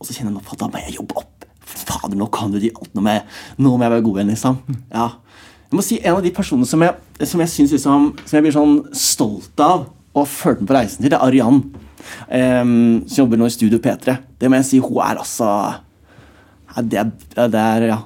Og 0.01 0.09
så 0.09 0.17
kjenner 0.17 0.35
jeg 0.35 0.55
at 0.57 0.65
da 0.65 0.71
må 0.73 0.83
jeg 0.83 0.97
jobbe 0.97 1.21
opp. 1.21 1.47
Fader, 1.71 2.17
nå 2.19 2.27
kan 2.35 2.53
du 2.53 2.59
de 2.63 2.73
alt. 2.73 2.91
Nå 2.97 3.05
må 3.05 3.15
jeg, 3.15 3.25
nå 3.61 3.75
må 3.77 3.87
jeg 3.87 3.95
være 3.95 4.07
god 4.09 4.21
igjen, 4.21 4.35
liksom. 4.35 4.61
Ja. 4.91 5.09
Jeg 5.71 5.79
må 5.79 5.87
si 5.87 6.01
En 6.03 6.17
av 6.19 6.25
de 6.25 6.33
personene 6.35 6.67
som 6.67 6.83
jeg, 6.83 7.27
som 7.31 7.43
jeg, 7.45 7.53
synes 7.53 7.77
liksom, 7.77 8.07
som 8.25 8.37
jeg 8.37 8.47
blir 8.47 8.57
sånn 8.57 8.79
stolt 8.97 9.63
av 9.63 9.87
og 10.15 10.25
har 10.25 10.31
ført 10.33 10.61
med 10.63 10.71
på 10.71 10.77
reisen 10.77 11.03
til, 11.05 11.13
det 11.13 11.19
er 11.19 11.27
Arian. 11.27 11.63
um, 12.31 13.03
som 13.07 13.25
jobber 13.25 13.39
nå 13.39 13.47
i 13.47 13.55
Studio 13.55 13.79
P3. 13.79 14.17
Det 14.41 14.51
må 14.51 14.59
jeg 14.61 14.69
si, 14.71 14.79
hun 14.83 15.03
er 15.05 15.21
altså 15.21 15.51
ja, 16.71 16.83
det, 16.83 17.03
er, 17.03 17.51
det 17.51 17.61
er 17.61 17.89
ja. 17.91 17.99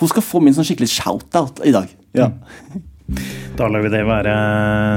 Hun 0.00 0.10
skal 0.10 0.24
få 0.24 0.40
min 0.42 0.54
sånn 0.54 0.66
skikkelig 0.66 0.90
shout-out 0.90 1.62
i 1.66 1.74
dag. 1.74 1.92
Ja. 2.18 2.32
Da 3.52 3.66
lar 3.68 3.82
vi 3.84 3.90
det 3.92 3.98
være 4.08 4.32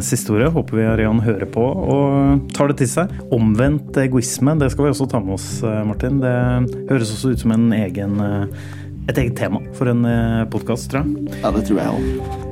siste 0.05 0.31
ordet. 0.31 0.47
Håper 0.55 0.77
vi 0.79 0.85
Arian 0.87 1.19
hører 1.25 1.49
på 1.51 1.65
og 1.65 2.45
tar 2.55 2.71
det 2.71 2.77
til 2.79 2.87
seg. 2.93 3.11
Omvendt 3.35 3.99
egoisme, 3.99 4.55
det 4.61 4.71
skal 4.71 4.87
vi 4.87 4.93
også 4.93 5.09
ta 5.11 5.19
med 5.19 5.35
oss, 5.35 5.49
eh, 5.59 5.81
Martin. 5.83 6.23
Det 6.23 6.87
høres 6.93 7.11
også 7.17 7.35
ut 7.35 7.43
som 7.43 7.57
en 7.57 7.67
egen, 7.75 8.15
eh, 8.23 8.47
et 9.09 9.19
eget 9.19 9.35
tema 9.35 9.59
for 9.75 9.91
en 9.91 10.07
podkast, 10.47 10.93
tror 10.93 11.03
jeg. 11.03 11.39
ja, 11.43 11.51
det 11.51 11.67
tror 11.67 11.83
jeg 11.83 11.87
òg. 11.99 12.44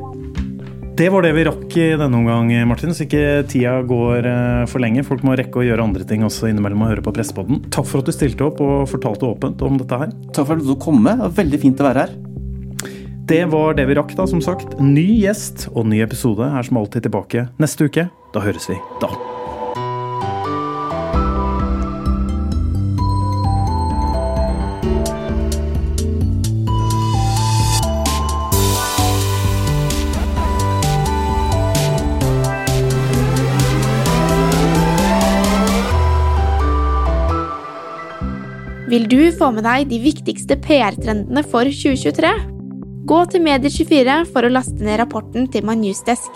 Det 0.93 1.07
var 1.09 1.23
det 1.25 1.31
vi 1.33 1.43
rakk 1.47 1.71
i 1.81 1.85
denne 1.97 2.19
omgang, 2.19 2.51
Martin, 2.69 2.91
så 2.93 3.07
ikke 3.07 3.47
tida 3.49 3.79
går 3.89 4.27
eh, 4.29 4.65
for 4.69 4.83
lenge. 4.83 5.01
Folk 5.07 5.23
må 5.25 5.33
rekke 5.39 5.57
å 5.57 5.65
gjøre 5.65 5.87
andre 5.87 6.05
ting 6.05 6.21
også 6.21 6.51
innimellom 6.51 6.85
og 6.85 6.91
høre 6.91 7.05
på 7.07 7.15
Pressepodden. 7.15 7.63
Takk 7.73 7.89
for 7.89 8.03
at 8.03 8.11
du 8.11 8.13
stilte 8.13 8.45
opp 8.45 8.61
og 8.61 8.85
fortalte 8.91 9.25
åpent 9.25 9.65
om 9.65 9.81
dette 9.81 10.01
her. 10.03 10.13
Takk 10.29 10.51
for 10.51 10.61
at 10.61 10.69
du 10.69 10.77
kom. 10.77 11.01
Det 11.01 11.17
var 11.23 11.35
veldig 11.41 11.63
fint 11.65 11.81
å 11.81 11.89
være 11.89 12.05
her. 12.05 12.15
Det 13.25 13.41
var 13.49 13.73
det 13.79 13.89
vi 13.89 13.97
rakk, 13.97 14.13
da, 14.19 14.29
som 14.29 14.43
sagt. 14.43 14.77
Ny 14.77 15.07
gjest 15.23 15.71
og 15.73 15.89
ny 15.89 16.05
episode 16.05 16.45
er 16.45 16.69
som 16.69 16.83
alltid 16.83 17.09
tilbake 17.09 17.47
neste 17.57 17.89
uke. 17.89 18.11
Da 18.35 18.45
høres 18.45 18.69
vi 18.69 18.77
da. 19.01 19.09
Vil 38.93 39.07
du 39.09 39.31
få 39.33 39.47
med 39.49 39.65
deg 39.65 39.87
de 39.89 39.97
viktigste 40.03 40.53
PR-trendene 40.61 41.41
for 41.49 41.65
2023? 41.65 42.29
Gå 43.09 43.21
til 43.31 43.41
Medier24 43.41 44.19
for 44.29 44.45
å 44.45 44.51
laste 44.53 44.85
ned 44.85 44.99
rapporten 45.01 45.47
til 45.49 45.65
My 45.65 45.73
Newsdesk. 45.79 46.29